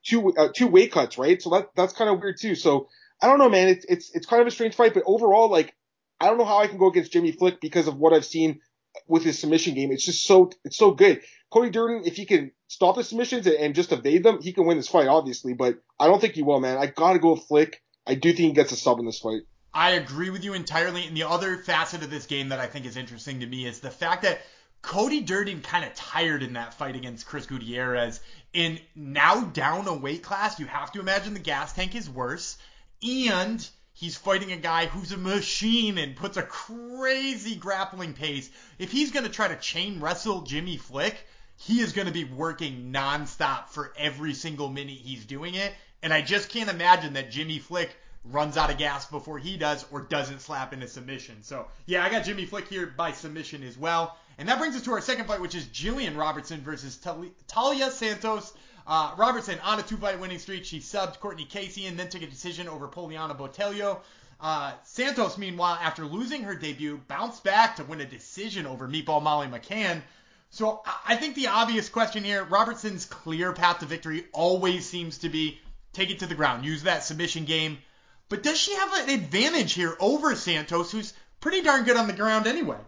Two 0.04 0.32
uh, 0.36 0.48
two 0.54 0.68
weight 0.68 0.92
cuts, 0.92 1.18
right? 1.18 1.40
So 1.40 1.50
that 1.50 1.70
that's 1.74 1.92
kind 1.92 2.10
of 2.10 2.20
weird 2.20 2.38
too. 2.38 2.54
So 2.54 2.88
I 3.20 3.26
don't 3.26 3.38
know, 3.38 3.48
man. 3.48 3.68
It's 3.68 3.84
it's 3.88 4.10
it's 4.14 4.26
kind 4.26 4.40
of 4.42 4.46
a 4.46 4.50
strange 4.50 4.74
fight, 4.74 4.94
but 4.94 5.02
overall, 5.06 5.50
like, 5.50 5.74
I 6.20 6.26
don't 6.26 6.38
know 6.38 6.44
how 6.44 6.58
I 6.58 6.66
can 6.66 6.78
go 6.78 6.88
against 6.88 7.12
Jimmy 7.12 7.32
Flick 7.32 7.60
because 7.60 7.88
of 7.88 7.96
what 7.96 8.12
I've 8.12 8.24
seen 8.24 8.60
with 9.08 9.24
his 9.24 9.38
submission 9.38 9.74
game. 9.74 9.90
It's 9.90 10.04
just 10.04 10.24
so 10.24 10.50
it's 10.64 10.76
so 10.76 10.92
good. 10.92 11.22
Cody 11.50 11.70
Durden, 11.70 12.02
if 12.04 12.16
he 12.16 12.26
can 12.26 12.52
stop 12.68 12.96
the 12.96 13.04
submissions 13.04 13.46
and, 13.46 13.56
and 13.56 13.74
just 13.74 13.92
evade 13.92 14.22
them, 14.22 14.40
he 14.42 14.52
can 14.52 14.66
win 14.66 14.76
this 14.76 14.88
fight, 14.88 15.08
obviously. 15.08 15.54
But 15.54 15.78
I 15.98 16.06
don't 16.06 16.20
think 16.20 16.34
he 16.34 16.42
will, 16.42 16.60
man. 16.60 16.78
I 16.78 16.86
gotta 16.86 17.18
go 17.18 17.32
with 17.32 17.44
Flick. 17.44 17.82
I 18.06 18.14
do 18.14 18.28
think 18.32 18.48
he 18.48 18.52
gets 18.52 18.72
a 18.72 18.76
sub 18.76 19.00
in 19.00 19.06
this 19.06 19.18
fight. 19.18 19.42
I 19.76 19.90
agree 19.90 20.30
with 20.30 20.42
you 20.42 20.54
entirely. 20.54 21.06
And 21.06 21.14
the 21.14 21.24
other 21.24 21.58
facet 21.58 22.02
of 22.02 22.08
this 22.08 22.24
game 22.24 22.48
that 22.48 22.58
I 22.58 22.66
think 22.66 22.86
is 22.86 22.96
interesting 22.96 23.40
to 23.40 23.46
me 23.46 23.66
is 23.66 23.80
the 23.80 23.90
fact 23.90 24.22
that 24.22 24.40
Cody 24.80 25.20
Durden 25.20 25.60
kind 25.60 25.84
of 25.84 25.94
tired 25.94 26.42
in 26.42 26.54
that 26.54 26.72
fight 26.72 26.96
against 26.96 27.26
Chris 27.26 27.44
Gutierrez. 27.44 28.20
And 28.54 28.80
now 28.94 29.42
down 29.42 29.86
a 29.86 29.92
weight 29.92 30.22
class, 30.22 30.58
you 30.58 30.64
have 30.64 30.92
to 30.92 31.00
imagine 31.00 31.34
the 31.34 31.40
gas 31.40 31.74
tank 31.74 31.94
is 31.94 32.08
worse. 32.08 32.56
And 33.06 33.68
he's 33.92 34.16
fighting 34.16 34.50
a 34.50 34.56
guy 34.56 34.86
who's 34.86 35.12
a 35.12 35.18
machine 35.18 35.98
and 35.98 36.16
puts 36.16 36.38
a 36.38 36.42
crazy 36.42 37.54
grappling 37.54 38.14
pace. 38.14 38.48
If 38.78 38.90
he's 38.90 39.10
going 39.10 39.26
to 39.26 39.30
try 39.30 39.48
to 39.48 39.56
chain 39.56 40.00
wrestle 40.00 40.40
Jimmy 40.40 40.78
Flick, 40.78 41.18
he 41.58 41.80
is 41.80 41.92
going 41.92 42.06
to 42.06 42.14
be 42.14 42.24
working 42.24 42.94
nonstop 42.94 43.68
for 43.68 43.92
every 43.98 44.32
single 44.32 44.70
minute 44.70 44.96
he's 44.96 45.26
doing 45.26 45.54
it. 45.54 45.74
And 46.02 46.14
I 46.14 46.22
just 46.22 46.48
can't 46.48 46.70
imagine 46.70 47.12
that 47.12 47.30
Jimmy 47.30 47.58
Flick 47.58 47.94
runs 48.30 48.56
out 48.56 48.70
of 48.70 48.78
gas 48.78 49.06
before 49.06 49.38
he 49.38 49.56
does 49.56 49.84
or 49.90 50.02
doesn't 50.02 50.40
slap 50.40 50.72
into 50.72 50.88
submission. 50.88 51.42
So, 51.42 51.66
yeah, 51.86 52.04
I 52.04 52.10
got 52.10 52.24
Jimmy 52.24 52.44
Flick 52.44 52.68
here 52.68 52.86
by 52.86 53.12
submission 53.12 53.62
as 53.62 53.78
well. 53.78 54.16
And 54.38 54.48
that 54.48 54.58
brings 54.58 54.76
us 54.76 54.82
to 54.82 54.92
our 54.92 55.00
second 55.00 55.26
fight, 55.26 55.40
which 55.40 55.54
is 55.54 55.64
Jillian 55.66 56.16
Robertson 56.16 56.60
versus 56.60 56.98
Taila 56.98 57.90
Santos. 57.90 58.52
Uh, 58.86 59.12
Robertson 59.16 59.58
on 59.64 59.80
a 59.80 59.82
two-fight 59.82 60.20
winning 60.20 60.38
streak. 60.38 60.64
She 60.64 60.78
subbed 60.78 61.18
Courtney 61.18 61.44
Casey 61.44 61.86
and 61.86 61.98
then 61.98 62.08
took 62.08 62.22
a 62.22 62.26
decision 62.26 62.68
over 62.68 62.86
Poliana 62.86 63.36
Botelho. 63.36 64.00
Uh, 64.40 64.72
Santos, 64.84 65.38
meanwhile, 65.38 65.78
after 65.80 66.04
losing 66.04 66.42
her 66.42 66.54
debut, 66.54 67.00
bounced 67.08 67.42
back 67.42 67.76
to 67.76 67.84
win 67.84 68.00
a 68.00 68.04
decision 68.04 68.66
over 68.66 68.86
Meatball 68.86 69.22
Molly 69.22 69.46
McCann. 69.46 70.02
So 70.50 70.82
I 71.06 71.16
think 71.16 71.34
the 71.34 71.48
obvious 71.48 71.88
question 71.88 72.22
here, 72.22 72.44
Robertson's 72.44 73.06
clear 73.06 73.52
path 73.52 73.80
to 73.80 73.86
victory 73.86 74.26
always 74.32 74.86
seems 74.86 75.18
to 75.18 75.28
be 75.28 75.58
take 75.92 76.10
it 76.10 76.20
to 76.20 76.26
the 76.26 76.34
ground, 76.34 76.64
use 76.64 76.82
that 76.82 77.02
submission 77.02 77.46
game. 77.46 77.78
But 78.28 78.42
does 78.42 78.58
she 78.58 78.74
have 78.74 78.92
an 78.94 79.10
advantage 79.10 79.72
here 79.72 79.96
over 80.00 80.34
Santos, 80.34 80.90
who's 80.90 81.14
pretty 81.40 81.62
darn 81.62 81.84
good 81.84 81.96
on 81.96 82.06
the 82.06 82.12
ground 82.12 82.46
anyway? 82.46 82.78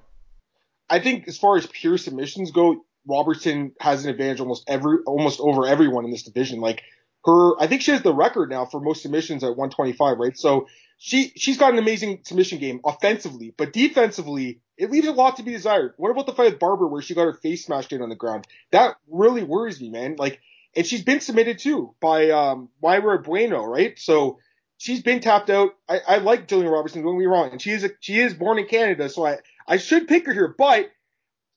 I 0.90 0.98
think 0.98 1.29
as 1.29 1.38
far 1.38 1.57
as 1.57 1.66
pure 1.66 1.98
submissions 1.98 2.51
go, 2.51 2.85
Robertson 3.07 3.72
has 3.81 4.05
an 4.05 4.11
advantage 4.11 4.40
almost 4.40 4.64
every 4.68 4.98
almost 5.07 5.40
over 5.40 5.66
everyone 5.66 6.05
in 6.05 6.11
this 6.11 6.22
division. 6.22 6.61
Like 6.61 6.83
her, 7.24 7.61
I 7.61 7.66
think 7.66 7.83
she 7.83 7.90
has 7.92 8.03
the 8.03 8.14
record 8.14 8.51
now 8.51 8.64
for 8.64 8.81
most 8.81 9.03
submissions 9.03 9.44
at 9.44 9.57
125, 9.57 10.18
right? 10.18 10.37
So 10.37 10.66
she 10.98 11.33
she's 11.37 11.59
got 11.59 11.72
an 11.72 11.79
amazing 11.79 12.20
submission 12.24 12.59
game 12.59 12.81
offensively, 12.85 13.55
but 13.57 13.72
defensively 13.72 14.61
it 14.77 14.90
leaves 14.90 15.07
a 15.07 15.12
lot 15.12 15.37
to 15.37 15.42
be 15.42 15.53
desired. 15.53 15.94
What 15.96 16.11
about 16.11 16.27
the 16.27 16.33
fight 16.33 16.53
with 16.53 16.59
Barber 16.59 16.87
where 16.87 17.03
she 17.03 17.14
got 17.14 17.24
her 17.24 17.35
face 17.35 17.64
smashed 17.64 17.92
in 17.92 18.03
on 18.03 18.09
the 18.09 18.16
ground? 18.16 18.46
That 18.72 18.96
really 19.09 19.44
worries 19.44 19.81
me, 19.81 19.90
man. 19.90 20.16
Like, 20.18 20.40
and 20.74 20.87
she's 20.87 21.03
been 21.05 21.20
submitted 21.20 21.59
too 21.59 21.94
by 22.01 22.31
um 22.31 22.68
Mayra 22.83 23.22
Bueno, 23.22 23.64
right? 23.64 23.98
So 23.98 24.38
she's 24.78 25.02
been 25.02 25.20
tapped 25.20 25.50
out. 25.50 25.72
I, 25.88 26.00
I 26.06 26.18
like 26.18 26.48
Jillian 26.48 26.72
Robertson. 26.72 27.02
Don't 27.02 27.18
me 27.18 27.26
wrong, 27.26 27.50
and 27.50 27.60
she 27.60 27.72
is 27.72 27.84
a, 27.84 27.90
she 28.00 28.18
is 28.18 28.32
born 28.32 28.58
in 28.58 28.66
Canada, 28.66 29.10
so 29.10 29.26
I 29.26 29.38
I 29.66 29.76
should 29.76 30.08
pick 30.08 30.24
her 30.26 30.32
here, 30.32 30.54
but 30.56 30.90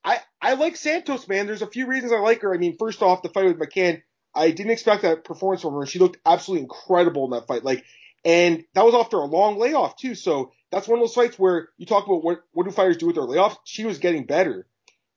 I 0.03 0.19
I 0.41 0.55
like 0.55 0.75
Santos, 0.75 1.27
man. 1.27 1.45
There's 1.45 1.62
a 1.62 1.67
few 1.67 1.88
reasons 1.88 2.12
I 2.12 2.19
like 2.19 2.41
her. 2.41 2.53
I 2.53 2.57
mean, 2.57 2.75
first 2.77 3.01
off, 3.01 3.21
the 3.21 3.29
fight 3.29 3.45
with 3.45 3.60
McCann, 3.60 4.01
I 4.36 4.51
didn't 4.51 4.71
expect 4.71 5.03
that 5.03 5.23
performance 5.23 5.62
from 5.62 5.75
her. 5.75 5.86
She 5.86 5.99
looked 5.99 6.17
absolutely 6.25 6.63
incredible 6.63 7.25
in 7.25 7.31
that 7.31 7.47
fight. 7.47 7.63
Like, 7.63 7.86
and 8.25 8.65
that 8.73 8.86
was 8.86 8.95
after 8.95 9.17
a 9.17 9.25
long 9.25 9.57
layoff 9.57 9.95
too. 9.95 10.15
So 10.15 10.51
that's 10.71 10.88
one 10.88 10.99
of 10.99 11.03
those 11.03 11.15
fights 11.15 11.39
where 11.39 11.69
you 11.77 11.86
talk 11.86 12.05
about 12.05 12.23
what 12.23 12.41
what 12.51 12.65
do 12.65 12.71
fighters 12.71 12.97
do 12.97 13.07
with 13.07 13.15
their 13.15 13.23
layoff. 13.23 13.57
She 13.63 13.86
was 13.86 13.99
getting 13.99 14.25
better, 14.25 14.67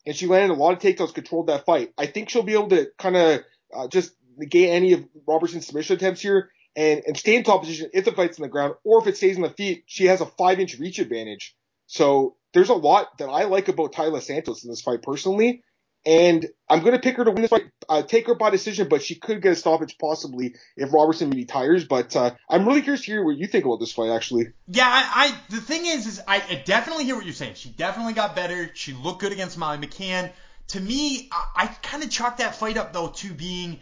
and 0.06 0.14
she 0.14 0.26
landed 0.26 0.54
a 0.54 0.58
lot 0.58 0.72
of 0.72 0.78
takedowns, 0.78 1.14
controlled 1.14 1.48
that 1.48 1.64
fight. 1.64 1.92
I 1.96 2.06
think 2.06 2.28
she'll 2.28 2.42
be 2.42 2.54
able 2.54 2.68
to 2.68 2.90
kind 2.98 3.16
of 3.16 3.40
uh, 3.74 3.88
just 3.88 4.14
negate 4.36 4.68
any 4.68 4.92
of 4.92 5.04
Robertson's 5.26 5.66
submission 5.66 5.96
attempts 5.96 6.20
here 6.20 6.50
and, 6.76 7.02
and 7.06 7.16
stay 7.16 7.36
in 7.36 7.44
top 7.44 7.62
position 7.62 7.90
if 7.92 8.04
the 8.04 8.12
fight's 8.12 8.38
on 8.38 8.42
the 8.42 8.48
ground, 8.48 8.74
or 8.84 9.00
if 9.00 9.06
it 9.06 9.16
stays 9.16 9.36
on 9.36 9.42
the 9.42 9.50
feet, 9.50 9.84
she 9.86 10.06
has 10.06 10.20
a 10.20 10.26
five 10.26 10.60
inch 10.60 10.78
reach 10.78 10.98
advantage. 10.98 11.54
So 11.86 12.36
there's 12.52 12.70
a 12.70 12.74
lot 12.74 13.18
that 13.18 13.28
I 13.28 13.44
like 13.44 13.68
about 13.68 13.92
Taila 13.92 14.22
Santos 14.22 14.64
in 14.64 14.70
this 14.70 14.82
fight 14.82 15.02
personally. 15.02 15.62
And 16.06 16.46
I'm 16.68 16.80
going 16.80 16.92
to 16.92 16.98
pick 16.98 17.16
her 17.16 17.24
to 17.24 17.30
win 17.30 17.40
this 17.40 17.50
fight, 17.50 17.64
uh, 17.88 18.02
take 18.02 18.26
her 18.26 18.34
by 18.34 18.50
decision, 18.50 18.88
but 18.90 19.02
she 19.02 19.14
could 19.14 19.40
get 19.40 19.52
a 19.52 19.56
stoppage 19.56 19.96
possibly 19.98 20.54
if 20.76 20.92
Robertson 20.92 21.30
maybe 21.30 21.46
tires. 21.46 21.84
But 21.84 22.14
uh, 22.14 22.32
I'm 22.48 22.66
really 22.66 22.82
curious 22.82 23.00
to 23.06 23.12
hear 23.12 23.24
what 23.24 23.38
you 23.38 23.46
think 23.46 23.64
about 23.64 23.80
this 23.80 23.92
fight, 23.92 24.10
actually. 24.10 24.48
Yeah, 24.68 24.86
I, 24.86 25.28
I 25.28 25.38
the 25.48 25.62
thing 25.62 25.86
is, 25.86 26.06
is 26.06 26.20
I, 26.28 26.42
I 26.46 26.62
definitely 26.66 27.04
hear 27.04 27.16
what 27.16 27.24
you're 27.24 27.32
saying. 27.32 27.54
She 27.54 27.70
definitely 27.70 28.12
got 28.12 28.36
better. 28.36 28.70
She 28.74 28.92
looked 28.92 29.20
good 29.20 29.32
against 29.32 29.56
Molly 29.56 29.78
McCann. 29.78 30.30
To 30.68 30.80
me, 30.80 31.30
I, 31.32 31.46
I 31.56 31.66
kind 31.82 32.02
of 32.02 32.10
chalk 32.10 32.36
that 32.36 32.54
fight 32.54 32.76
up 32.76 32.92
though 32.92 33.08
to 33.08 33.32
being 33.32 33.80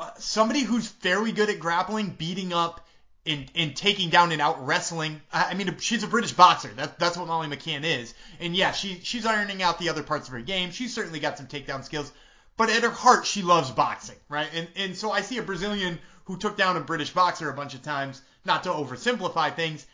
uh, 0.00 0.10
somebody 0.18 0.60
who's 0.60 0.88
very 0.88 1.30
good 1.30 1.50
at 1.50 1.60
grappling, 1.60 2.08
beating 2.08 2.54
up, 2.54 2.86
and, 3.26 3.50
in 3.54 3.74
taking 3.74 4.08
down 4.08 4.32
and 4.32 4.40
out 4.40 4.66
wrestling. 4.66 5.20
I 5.30 5.52
mean, 5.52 5.76
she's 5.78 6.02
a 6.02 6.08
British 6.08 6.32
boxer. 6.32 6.68
That, 6.68 6.98
that's 6.98 7.18
what 7.18 7.26
Molly 7.26 7.48
McCann 7.48 7.84
is. 7.84 8.14
And 8.40 8.56
yeah, 8.56 8.72
she 8.72 9.00
she's 9.02 9.26
ironing 9.26 9.62
out 9.62 9.78
the 9.78 9.90
other 9.90 10.02
parts 10.02 10.26
of 10.26 10.32
her 10.32 10.40
game. 10.40 10.70
She's 10.70 10.94
certainly 10.94 11.20
got 11.20 11.36
some 11.36 11.46
takedown 11.46 11.84
skills, 11.84 12.10
but 12.56 12.70
at 12.70 12.82
her 12.82 12.90
heart, 12.90 13.26
she 13.26 13.42
loves 13.42 13.70
boxing, 13.70 14.16
right? 14.30 14.48
And 14.54 14.68
and 14.74 14.96
so 14.96 15.10
I 15.12 15.20
see 15.20 15.36
a 15.36 15.42
Brazilian 15.42 15.98
who 16.24 16.38
took 16.38 16.56
down 16.56 16.78
a 16.78 16.80
British 16.80 17.10
boxer 17.10 17.50
a 17.50 17.54
bunch 17.54 17.74
of 17.74 17.82
times. 17.82 18.22
Not 18.46 18.62
to 18.62 18.70
oversimplify 18.70 19.54
things, 19.54 19.86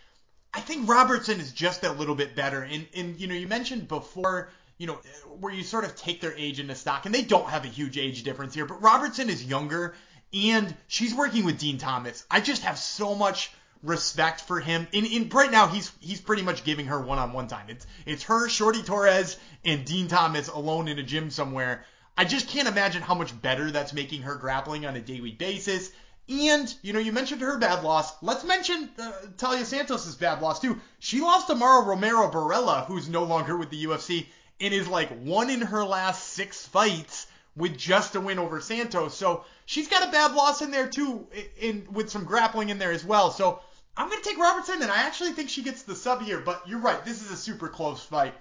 I 0.54 0.60
think 0.60 0.88
Robertson 0.88 1.40
is 1.40 1.50
just 1.50 1.82
a 1.82 1.90
little 1.90 2.14
bit 2.14 2.36
better. 2.36 2.62
And 2.62 2.86
and 2.94 3.20
you 3.20 3.26
know, 3.26 3.34
you 3.34 3.48
mentioned 3.48 3.88
before. 3.88 4.50
You 4.78 4.88
know, 4.88 5.00
where 5.40 5.52
you 5.52 5.62
sort 5.62 5.84
of 5.84 5.96
take 5.96 6.20
their 6.20 6.34
age 6.36 6.60
into 6.60 6.74
stock, 6.74 7.06
and 7.06 7.14
they 7.14 7.22
don't 7.22 7.48
have 7.48 7.64
a 7.64 7.68
huge 7.68 7.96
age 7.96 8.22
difference 8.22 8.54
here, 8.54 8.66
but 8.66 8.82
Robertson 8.82 9.30
is 9.30 9.44
younger 9.44 9.94
and 10.34 10.74
she's 10.88 11.14
working 11.14 11.44
with 11.44 11.58
Dean 11.58 11.78
Thomas. 11.78 12.24
I 12.30 12.40
just 12.40 12.62
have 12.62 12.78
so 12.78 13.14
much 13.14 13.50
respect 13.82 14.40
for 14.40 14.60
him. 14.60 14.86
In, 14.92 15.04
in 15.06 15.28
right 15.28 15.50
now, 15.50 15.68
he's 15.68 15.92
he's 16.00 16.20
pretty 16.20 16.42
much 16.42 16.64
giving 16.64 16.86
her 16.86 17.00
one-on-one 17.00 17.48
time. 17.48 17.66
It's 17.68 17.86
it's 18.04 18.24
her, 18.24 18.48
Shorty 18.48 18.82
Torres, 18.82 19.36
and 19.64 19.84
Dean 19.84 20.08
Thomas 20.08 20.48
alone 20.48 20.88
in 20.88 20.98
a 20.98 21.02
gym 21.02 21.30
somewhere. 21.30 21.84
I 22.18 22.24
just 22.24 22.48
can't 22.48 22.68
imagine 22.68 23.02
how 23.02 23.14
much 23.14 23.40
better 23.40 23.70
that's 23.70 23.92
making 23.92 24.22
her 24.22 24.34
grappling 24.34 24.86
on 24.86 24.96
a 24.96 25.00
daily 25.00 25.32
basis. 25.32 25.90
And 26.28 26.74
you 26.82 26.92
know, 26.92 26.98
you 26.98 27.12
mentioned 27.12 27.40
her 27.42 27.56
bad 27.58 27.84
loss. 27.84 28.12
Let's 28.20 28.42
mention 28.42 28.90
uh, 28.98 29.12
Taila 29.36 29.64
Santos's 29.64 30.16
bad 30.16 30.42
loss 30.42 30.60
too. 30.60 30.80
She 30.98 31.20
lost 31.20 31.46
to 31.46 31.54
Mara 31.54 31.84
Romero 31.84 32.30
Borella, 32.30 32.86
who's 32.86 33.08
no 33.08 33.22
longer 33.22 33.56
with 33.56 33.70
the 33.70 33.84
UFC, 33.84 34.26
and 34.60 34.72
is 34.72 34.88
like 34.88 35.10
one 35.22 35.50
in 35.50 35.60
her 35.60 35.84
last 35.84 36.28
six 36.28 36.66
fights 36.66 37.26
with 37.56 37.76
just 37.76 38.14
a 38.14 38.20
win 38.20 38.38
over 38.38 38.60
Santos. 38.60 39.16
So 39.16 39.44
she's 39.64 39.88
got 39.88 40.06
a 40.06 40.12
bad 40.12 40.34
loss 40.34 40.62
in 40.62 40.70
there 40.70 40.88
too, 40.88 41.26
in, 41.58 41.86
with 41.90 42.10
some 42.10 42.24
grappling 42.24 42.68
in 42.68 42.78
there 42.78 42.92
as 42.92 43.04
well. 43.04 43.30
So 43.30 43.60
I'm 43.96 44.08
gonna 44.10 44.22
take 44.22 44.38
Robertson, 44.38 44.82
and 44.82 44.90
I 44.90 45.02
actually 45.02 45.32
think 45.32 45.48
she 45.48 45.62
gets 45.62 45.82
the 45.82 45.94
sub 45.94 46.22
here. 46.22 46.40
But 46.40 46.68
you're 46.68 46.80
right, 46.80 47.02
this 47.04 47.22
is 47.22 47.30
a 47.30 47.36
super 47.36 47.68
close 47.68 48.02
fight. 48.02 48.34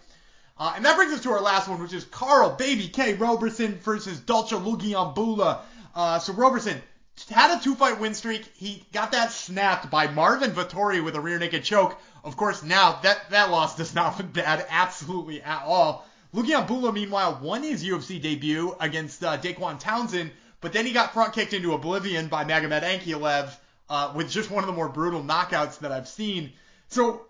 Uh, 0.57 0.73
and 0.75 0.85
that 0.85 0.95
brings 0.95 1.13
us 1.13 1.21
to 1.23 1.31
our 1.31 1.41
last 1.41 1.67
one, 1.67 1.81
which 1.81 1.93
is 1.93 2.05
Karl 2.05 2.51
Baby 2.51 2.87
K 2.87 3.13
Roberson 3.15 3.75
versus 3.75 4.19
Dalcha 4.19 4.57
Lungiambula. 4.57 5.59
Uh, 5.93 6.19
so 6.19 6.33
Roberson 6.33 6.81
had 7.29 7.57
a 7.57 7.63
two-fight 7.63 7.99
win 7.99 8.13
streak. 8.13 8.45
He 8.55 8.85
got 8.91 9.11
that 9.13 9.31
snapped 9.31 9.89
by 9.89 10.07
Marvin 10.07 10.51
Vettori 10.51 11.03
with 11.03 11.15
a 11.15 11.21
rear 11.21 11.39
naked 11.39 11.63
choke. 11.63 11.97
Of 12.23 12.37
course, 12.37 12.63
now 12.63 12.99
that 13.03 13.29
that 13.29 13.51
loss 13.51 13.75
does 13.75 13.95
not 13.95 14.17
look 14.17 14.33
bad 14.33 14.65
absolutely 14.69 15.41
at 15.41 15.63
all. 15.63 16.05
Lungiambula, 16.33 16.93
meanwhile, 16.93 17.39
won 17.41 17.63
his 17.63 17.83
UFC 17.83 18.21
debut 18.21 18.75
against 18.79 19.23
uh, 19.23 19.37
Dequan 19.37 19.79
Townsend, 19.79 20.31
but 20.59 20.73
then 20.73 20.85
he 20.85 20.91
got 20.91 21.13
front 21.13 21.33
kicked 21.33 21.53
into 21.53 21.73
oblivion 21.73 22.27
by 22.27 22.43
Magomed 22.43 22.83
Ankalaev 22.83 23.55
uh, 23.89 24.11
with 24.15 24.29
just 24.29 24.51
one 24.51 24.63
of 24.63 24.67
the 24.67 24.73
more 24.73 24.89
brutal 24.89 25.23
knockouts 25.23 25.79
that 25.79 25.91
I've 25.91 26.07
seen. 26.07 26.51
So 26.89 27.25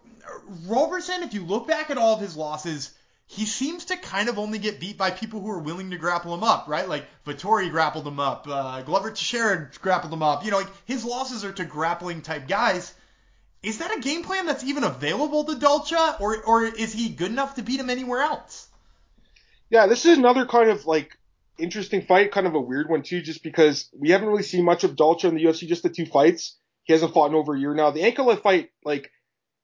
Roberson, 0.65 1.21
if 1.21 1.33
you 1.33 1.45
look 1.45 1.67
back 1.67 1.91
at 1.91 1.97
all 1.97 2.15
of 2.15 2.21
his 2.21 2.35
losses, 2.35 2.91
he 3.27 3.45
seems 3.45 3.85
to 3.85 3.97
kind 3.97 4.29
of 4.29 4.37
only 4.37 4.59
get 4.59 4.79
beat 4.79 4.97
by 4.97 5.09
people 5.11 5.41
who 5.41 5.49
are 5.49 5.59
willing 5.59 5.89
to 5.91 5.97
grapple 5.97 6.33
him 6.33 6.43
up, 6.43 6.67
right? 6.67 6.87
Like 6.87 7.05
Vettori 7.25 7.71
grappled 7.71 8.05
him 8.05 8.19
up, 8.19 8.47
uh, 8.47 8.81
Glover 8.83 9.09
Teixeira 9.09 9.69
grappled 9.81 10.13
him 10.13 10.21
up. 10.21 10.45
You 10.45 10.51
know, 10.51 10.57
like 10.57 10.71
his 10.85 11.03
losses 11.03 11.43
are 11.43 11.51
to 11.53 11.65
grappling 11.65 12.21
type 12.21 12.47
guys. 12.47 12.93
Is 13.63 13.79
that 13.79 13.97
a 13.97 13.99
game 13.99 14.23
plan 14.23 14.45
that's 14.45 14.63
even 14.63 14.83
available 14.83 15.43
to 15.45 15.55
Dalcha, 15.55 16.17
or 16.19 16.43
or 16.43 16.65
is 16.65 16.93
he 16.93 17.09
good 17.09 17.31
enough 17.31 17.55
to 17.55 17.63
beat 17.63 17.79
him 17.79 17.89
anywhere 17.89 18.21
else? 18.21 18.67
Yeah, 19.71 19.87
this 19.87 20.05
is 20.05 20.19
another 20.19 20.45
kind 20.45 20.69
of 20.69 20.85
like 20.85 21.17
interesting 21.57 22.03
fight, 22.03 22.31
kind 22.31 22.45
of 22.45 22.53
a 22.53 22.61
weird 22.61 22.89
one 22.89 23.01
too, 23.01 23.21
just 23.21 23.41
because 23.41 23.89
we 23.97 24.11
haven't 24.11 24.27
really 24.27 24.43
seen 24.43 24.63
much 24.63 24.83
of 24.83 24.95
Dalcha 24.95 25.27
in 25.27 25.35
the 25.35 25.43
UFC, 25.43 25.67
just 25.67 25.81
the 25.81 25.89
two 25.89 26.05
fights. 26.05 26.57
He 26.83 26.93
hasn't 26.93 27.13
fought 27.13 27.31
in 27.31 27.35
over 27.35 27.55
a 27.55 27.59
year 27.59 27.73
now. 27.73 27.89
The 27.89 28.01
Ankalaev 28.01 28.43
fight, 28.43 28.69
like, 28.83 29.09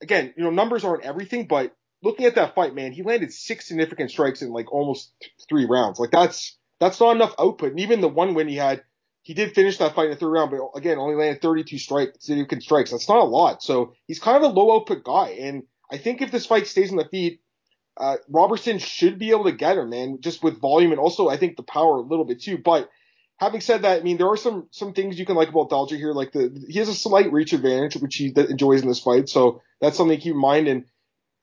again, 0.02 0.34
you 0.36 0.44
know, 0.44 0.50
numbers 0.50 0.84
aren't 0.84 1.04
everything, 1.04 1.46
but 1.46 1.76
looking 2.04 2.26
at 2.26 2.36
that 2.36 2.56
fight, 2.56 2.74
man, 2.74 2.92
he 2.92 3.04
landed 3.04 3.34
six 3.34 3.68
significant 3.68 4.12
strikes 4.12 4.42
in 4.42 4.52
like 4.52 4.72
almost 4.72 5.14
three 5.50 5.66
rounds. 5.66 6.00
Like 6.00 6.12
that's 6.12 6.58
that's 6.80 7.00
not 7.00 7.16
enough 7.16 7.36
output. 7.40 7.72
And 7.72 7.80
even 7.80 8.02
the 8.02 8.08
one 8.08 8.34
win 8.34 8.48
he 8.48 8.56
had, 8.56 8.84
he 9.22 9.34
did 9.34 9.54
finish 9.54 9.78
that 9.78 9.94
fight 9.94 10.06
in 10.06 10.12
the 10.12 10.18
third 10.18 10.32
round, 10.32 10.52
but 10.52 10.78
again, 10.78 10.98
only 10.98 11.16
landed 11.16 11.42
32 11.42 11.78
strike, 11.78 12.16
significant 12.20 12.64
strikes. 12.64 12.92
That's 12.92 13.08
not 13.08 13.20
a 13.20 13.26
lot. 13.26 13.62
So 13.62 13.94
he's 14.08 14.20
kind 14.20 14.38
of 14.38 14.44
a 14.44 14.54
low 14.54 14.76
output 14.76 15.04
guy. 15.04 15.38
And 15.40 15.64
I 15.92 15.98
think 15.98 16.22
if 16.22 16.32
this 16.32 16.48
fight 16.48 16.66
stays 16.68 16.90
on 16.90 16.98
the 16.98 17.06
feet, 17.06 17.42
uh, 17.98 18.18
Robertson 18.30 18.80
should 18.80 19.20
be 19.20 19.30
able 19.30 19.44
to 19.44 19.52
get 19.52 19.78
him, 19.78 19.90
man, 19.90 20.18
just 20.22 20.44
with 20.44 20.60
volume 20.60 20.92
and 20.92 21.00
also 21.00 21.30
I 21.30 21.38
think 21.38 21.56
the 21.56 21.64
power 21.64 21.98
a 21.98 22.02
little 22.02 22.26
bit 22.26 22.42
too. 22.42 22.58
But 22.58 22.90
having 23.38 23.62
said 23.62 23.84
that, 23.84 24.00
I 24.00 24.04
mean 24.04 24.18
there 24.18 24.30
are 24.30 24.38
some 24.38 24.68
some 24.72 24.94
things 24.94 25.20
you 25.20 25.26
can 25.26 25.36
like 25.36 25.50
about 25.50 25.70
Dalcha 25.70 25.98
here, 25.98 26.14
like 26.14 26.32
the 26.32 26.66
he 26.68 26.80
has 26.80 26.90
a 26.90 26.96
slight 26.96 27.32
reach 27.32 27.54
advantage 27.54 27.98
which 27.98 28.16
he 28.16 28.34
enjoys 28.36 28.82
in 28.82 28.88
this 28.88 29.02
fight, 29.02 29.30
so 29.30 29.62
that's 29.82 29.98
something 29.98 30.18
to 30.18 30.24
keep 30.24 30.34
in 30.34 30.40
mind. 30.40 30.68
And 30.68 30.86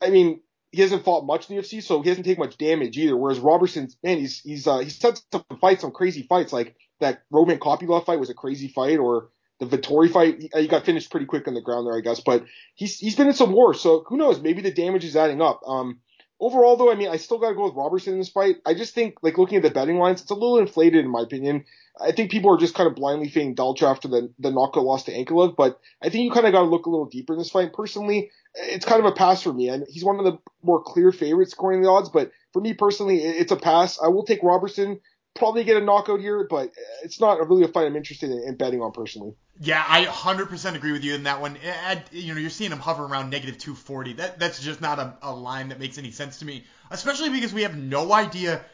I 0.01 0.11
mean 0.11 0.41
he 0.71 0.83
hasn't 0.83 1.05
fought 1.05 1.25
much 1.25 1.49
in 1.49 1.57
the 1.57 1.63
UFC, 1.63 1.83
so 1.83 2.03
he 2.03 2.09
hasn't 2.09 2.27
taken 2.27 2.45
much 2.45 2.59
damage 2.59 2.97
either. 2.99 3.17
Whereas 3.17 3.39
Robertson, 3.39 3.89
man, 4.03 4.19
he's 4.19 4.41
he's 4.41 4.67
uh, 4.67 4.79
he's 4.79 5.01
had 5.01 5.19
some 5.33 5.45
fights, 5.61 5.81
some 5.81 5.93
crazy 5.93 6.23
fights, 6.23 6.53
like 6.53 6.77
that 7.01 7.23
Roman 7.31 7.59
Kopylov 7.59 8.05
fight 8.05 8.21
was 8.21 8.31
a 8.31 8.35
crazy 8.35 8.69
fight, 8.69 8.99
or 8.99 9.31
the 9.61 9.67
Vettori 9.67 10.11
fight, 10.11 10.41
he, 10.41 10.51
he, 10.55 10.69
got 10.69 10.85
finished 10.85 11.11
pretty 11.11 11.27
quick 11.27 11.49
on 11.49 11.55
the 11.55 11.61
ground 11.61 11.87
there, 11.87 11.97
I 11.97 12.01
guess. 12.01 12.21
But 12.21 12.45
he's 12.75 12.99
he's 12.99 13.17
been 13.17 13.29
in 13.29 13.35
some 13.35 13.53
wars, 13.53 13.81
so 13.81 14.05
who 14.07 14.17
knows? 14.17 14.41
Maybe 14.41 14.63
the 14.63 14.71
damage 14.71 15.05
is 15.05 15.17
adding 15.17 15.41
up. 15.41 15.61
Um, 15.67 16.01
overall, 16.41 16.77
though, 16.77 16.91
I 16.91 16.95
mean, 16.95 17.09
I 17.09 17.17
still 17.17 17.39
got 17.39 17.51
to 17.51 17.55
go 17.55 17.65
with 17.65 17.75
Robertson 17.75 18.15
in 18.15 18.19
this 18.19 18.29
fight. 18.29 18.57
I 18.65 18.75
just 18.75 18.95
think, 18.95 19.17
like 19.23 19.39
looking 19.39 19.57
at 19.57 19.63
the 19.63 19.71
betting 19.71 19.99
lines, 19.99 20.23
it's 20.23 20.31
a 20.31 20.35
little 20.35 20.59
inflated 20.59 21.05
in 21.05 21.11
my 21.11 21.23
opinion. 21.23 21.65
I 22.01 22.13
think 22.13 22.31
people 22.31 22.55
are 22.55 22.59
just 22.59 22.75
kind 22.75 22.89
of 22.89 22.95
blindly 22.95 23.29
fading 23.29 23.57
Dalcha 23.57 23.87
after 23.87 24.07
the 24.07 24.33
the 24.39 24.53
knockout 24.53 24.85
loss 24.85 25.05
to 25.05 25.13
Ankalaev, 25.13 25.57
but 25.57 25.81
I 26.03 26.11
think 26.11 26.25
you 26.25 26.31
kind 26.31 26.47
of 26.47 26.53
got 26.53 26.61
to 26.61 26.69
look 26.69 26.87
a 26.87 26.91
little 26.91 27.07
deeper 27.07 27.33
in 27.33 27.39
this 27.39 27.51
fight. 27.51 27.73
Personally, 27.73 28.31
it's 28.55 28.85
kind 28.85 29.01
of 29.01 29.07
a 29.07 29.15
pass 29.15 29.43
for 29.43 29.53
me. 29.53 29.69
And 29.69 29.85
he's 29.89 30.05
one 30.05 30.19
of 30.19 30.25
the 30.25 30.39
more 30.63 30.83
clear 30.83 31.13
favorites 31.13 31.53
according 31.53 31.83
to 31.83 31.87
the 31.87 31.91
odds, 31.91 32.09
but 32.09 32.31
for 32.53 32.63
me 32.63 32.75
personally, 32.75 33.19
it's 33.19 33.53
a 33.53 33.57
pass. 33.57 33.99
I 34.03 34.09
will 34.09 34.25
take 34.25 34.43
Robertson, 34.43 35.01
probably 35.39 35.65
get 35.65 35.77
a 35.77 35.85
knockout 35.85 36.21
here, 36.21 36.47
but 36.49 36.71
it's 37.03 37.21
not 37.21 37.39
really 37.49 37.65
a 37.65 37.69
fight 37.69 37.87
I'm 37.87 37.97
interested 37.97 38.31
in, 38.31 38.43
in 38.47 38.57
betting 38.57 38.83
on 38.83 38.93
personally. 38.93 39.35
Yeah, 39.61 39.85
I 39.87 40.05
100% 40.05 40.75
agree 40.75 40.93
with 40.93 41.05
you 41.05 41.15
in 41.15 41.25
that 41.25 41.41
one. 41.41 41.57
At, 41.87 42.13
you 42.13 42.35
know, 42.35 42.41
you're 42.41 42.51
seeing 42.51 42.71
him 42.71 42.79
hover 42.79 43.05
around 43.05 43.31
negative 43.31 43.59
240. 43.59 44.15
That 44.15 44.39
that's 44.39 44.63
just 44.63 44.81
not 44.81 44.99
a, 44.99 45.15
a 45.23 45.35
line 45.35 45.71
that 45.71 45.81
makes 45.81 45.99
any 45.99 46.13
sense 46.13 46.39
to 46.41 46.45
me, 46.45 46.65
especially 46.91 47.31
because 47.31 47.53
we 47.53 47.63
have 47.63 47.77
no 47.77 48.13
idea 48.13 48.65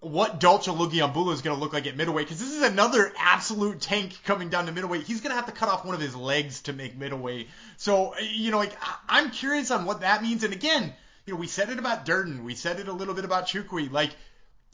what 0.00 0.40
Dalcha 0.40 0.70
Lungiambula 0.70 1.32
is 1.32 1.42
going 1.42 1.56
to 1.56 1.62
look 1.62 1.72
like 1.72 1.86
at 1.86 1.96
middleweight 1.96 2.26
because 2.26 2.40
this 2.40 2.52
is 2.52 2.62
another 2.62 3.12
absolute 3.18 3.80
tank 3.80 4.18
coming 4.24 4.48
down 4.48 4.66
to 4.66 4.72
middleweight. 4.72 5.02
He's 5.02 5.20
going 5.20 5.30
to 5.30 5.36
have 5.36 5.46
to 5.46 5.52
cut 5.52 5.68
off 5.68 5.84
one 5.84 5.94
of 5.94 6.00
his 6.00 6.14
legs 6.14 6.62
to 6.62 6.72
make 6.72 6.96
middleweight. 6.96 7.48
So, 7.76 8.14
you 8.18 8.50
know, 8.50 8.58
like 8.58 8.76
I'm 9.08 9.30
curious 9.30 9.70
on 9.70 9.84
what 9.84 10.00
that 10.00 10.22
means. 10.22 10.44
And 10.44 10.52
again, 10.52 10.92
you 11.26 11.34
know, 11.34 11.40
we 11.40 11.46
said 11.46 11.70
it 11.70 11.78
about 11.78 12.04
Durden. 12.04 12.44
We 12.44 12.54
said 12.54 12.80
it 12.80 12.88
a 12.88 12.92
little 12.92 13.14
bit 13.14 13.24
about 13.24 13.46
Chukwi. 13.46 13.90
Like, 13.90 14.10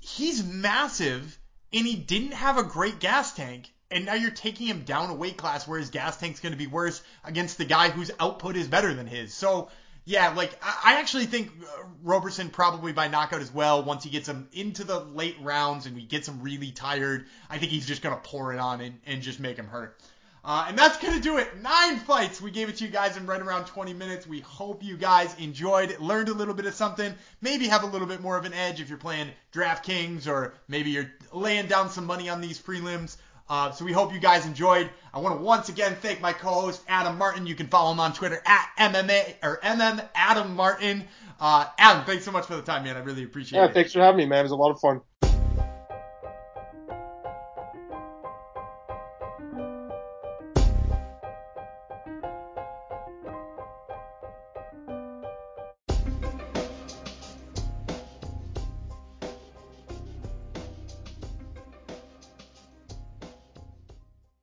he's 0.01 0.45
massive 0.45 1.39
and 1.73 1.87
he 1.87 1.97
didn't 1.97 2.33
have 2.33 2.59
a 2.59 2.63
great 2.63 3.01
gas 3.01 3.35
tank. 3.35 3.73
And 3.93 4.05
now 4.05 4.15
you're 4.15 4.31
taking 4.31 4.69
him 4.69 4.83
down 4.83 5.11
a 5.11 5.15
weight 5.15 5.37
class 5.37 5.67
where 5.67 5.79
his 5.79 5.91
gas 5.91 6.17
tank's 6.17 6.39
going 6.39 6.53
to 6.53 6.59
be 6.59 6.69
worse 6.69 7.03
against 7.25 7.59
the 7.59 7.65
guy 7.65 7.91
whose 7.91 8.11
output 8.21 8.57
is 8.57 8.69
better 8.69 8.95
than 8.95 9.09
his. 9.09 9.35
So, 9.35 9.69
yeah, 10.05 10.29
like 10.31 10.57
I 10.63 11.01
actually 11.01 11.27
think 11.27 11.51
uh, 11.63 11.83
Roberson 12.03 12.51
probably 12.51 12.93
by 12.93 13.09
knockout 13.09 13.41
as 13.41 13.53
well. 13.53 13.83
Once 13.83 14.05
he 14.05 14.11
gets 14.11 14.29
him 14.29 14.49
into 14.53 14.85
the 14.85 15.01
late 15.01 15.37
rounds 15.41 15.87
and 15.87 15.97
he 15.97 16.05
gets 16.05 16.29
him 16.29 16.41
really 16.41 16.71
tired, 16.71 17.27
I 17.49 17.59
think 17.59 17.73
he's 17.73 17.87
just 17.87 18.01
gonna 18.01 18.21
pour 18.23 18.53
it 18.53 18.61
on 18.61 18.81
and, 18.81 19.01
and 19.07 19.23
just 19.23 19.41
make 19.41 19.57
him 19.57 19.67
hurt. 19.67 20.01
Uh, 20.45 20.67
and 20.69 20.79
that's 20.79 20.97
gonna 20.99 21.21
do 21.21 21.37
it. 21.39 21.61
Nine 21.61 21.99
fights. 21.99 22.41
We 22.41 22.51
gave 22.51 22.69
it 22.69 22.77
to 22.79 22.85
you 22.85 22.91
guys 22.91 23.17
in 23.17 23.27
right 23.27 23.41
around 23.41 23.67
20 23.67 23.93
minutes. 23.93 24.27
We 24.27 24.41
hope 24.41 24.83
you 24.83 24.97
guys 24.97 25.35
enjoyed, 25.39 25.99
learned 26.01 26.29
a 26.29 26.35
little 26.35 26.55
bit 26.55 26.67
of 26.67 26.75
something, 26.75 27.15
maybe 27.43 27.69
have 27.69 27.83
a 27.83 27.87
little 27.87 28.07
bit 28.07 28.21
more 28.21 28.39
of 28.39 28.45
an 28.45 28.55
edge 28.55 28.81
if 28.81 28.89
you're 28.89 28.99
playing 28.99 29.29
DraftKings 29.53 30.27
or 30.27 30.55
maybe 30.69 30.91
you're 30.91 31.11
laying 31.33 31.67
down 31.67 31.91
some 31.91 32.07
money 32.07 32.29
on 32.29 32.41
these 32.41 32.61
prelims. 32.61 33.17
Uh, 33.51 33.73
so 33.73 33.85
we 33.85 33.93
hope 33.93 34.15
you 34.15 34.21
guys 34.21 34.47
enjoyed. 34.47 34.89
I 35.13 35.19
want 35.19 35.37
to 35.37 35.43
once 35.43 35.69
again 35.69 35.97
thank 36.01 36.21
my 36.21 36.33
co-host 36.33 36.83
Adam 36.89 37.19
Martin. 37.19 37.47
You 37.47 37.57
can 37.57 37.67
follow 37.67 37.91
him 37.93 37.99
on 37.99 38.13
Twitter 38.13 38.41
at 38.47 38.71
MMA 38.79 39.35
or 39.43 39.59
MM 39.63 40.09
Adam 40.15 40.55
Martin. 40.55 41.05
Uh, 41.41 41.67
Adam, 41.77 42.05
thanks 42.05 42.25
so 42.25 42.31
much 42.31 42.47
for 42.47 42.55
the 42.55 42.63
time, 42.63 42.85
man. 42.85 42.97
I 42.97 43.01
really 43.01 43.25
appreciate 43.25 43.59
yeah, 43.59 43.65
it. 43.65 43.69
Yeah, 43.69 43.75
thanks 43.75 43.93
for 43.93 44.01
having 44.01 44.19
me, 44.19 44.27
man. 44.27 44.41
It 44.41 44.43
was 44.45 44.53
a 44.53 44.57
lot 44.57 44.71
of 44.71 44.79
fun. 44.79 45.01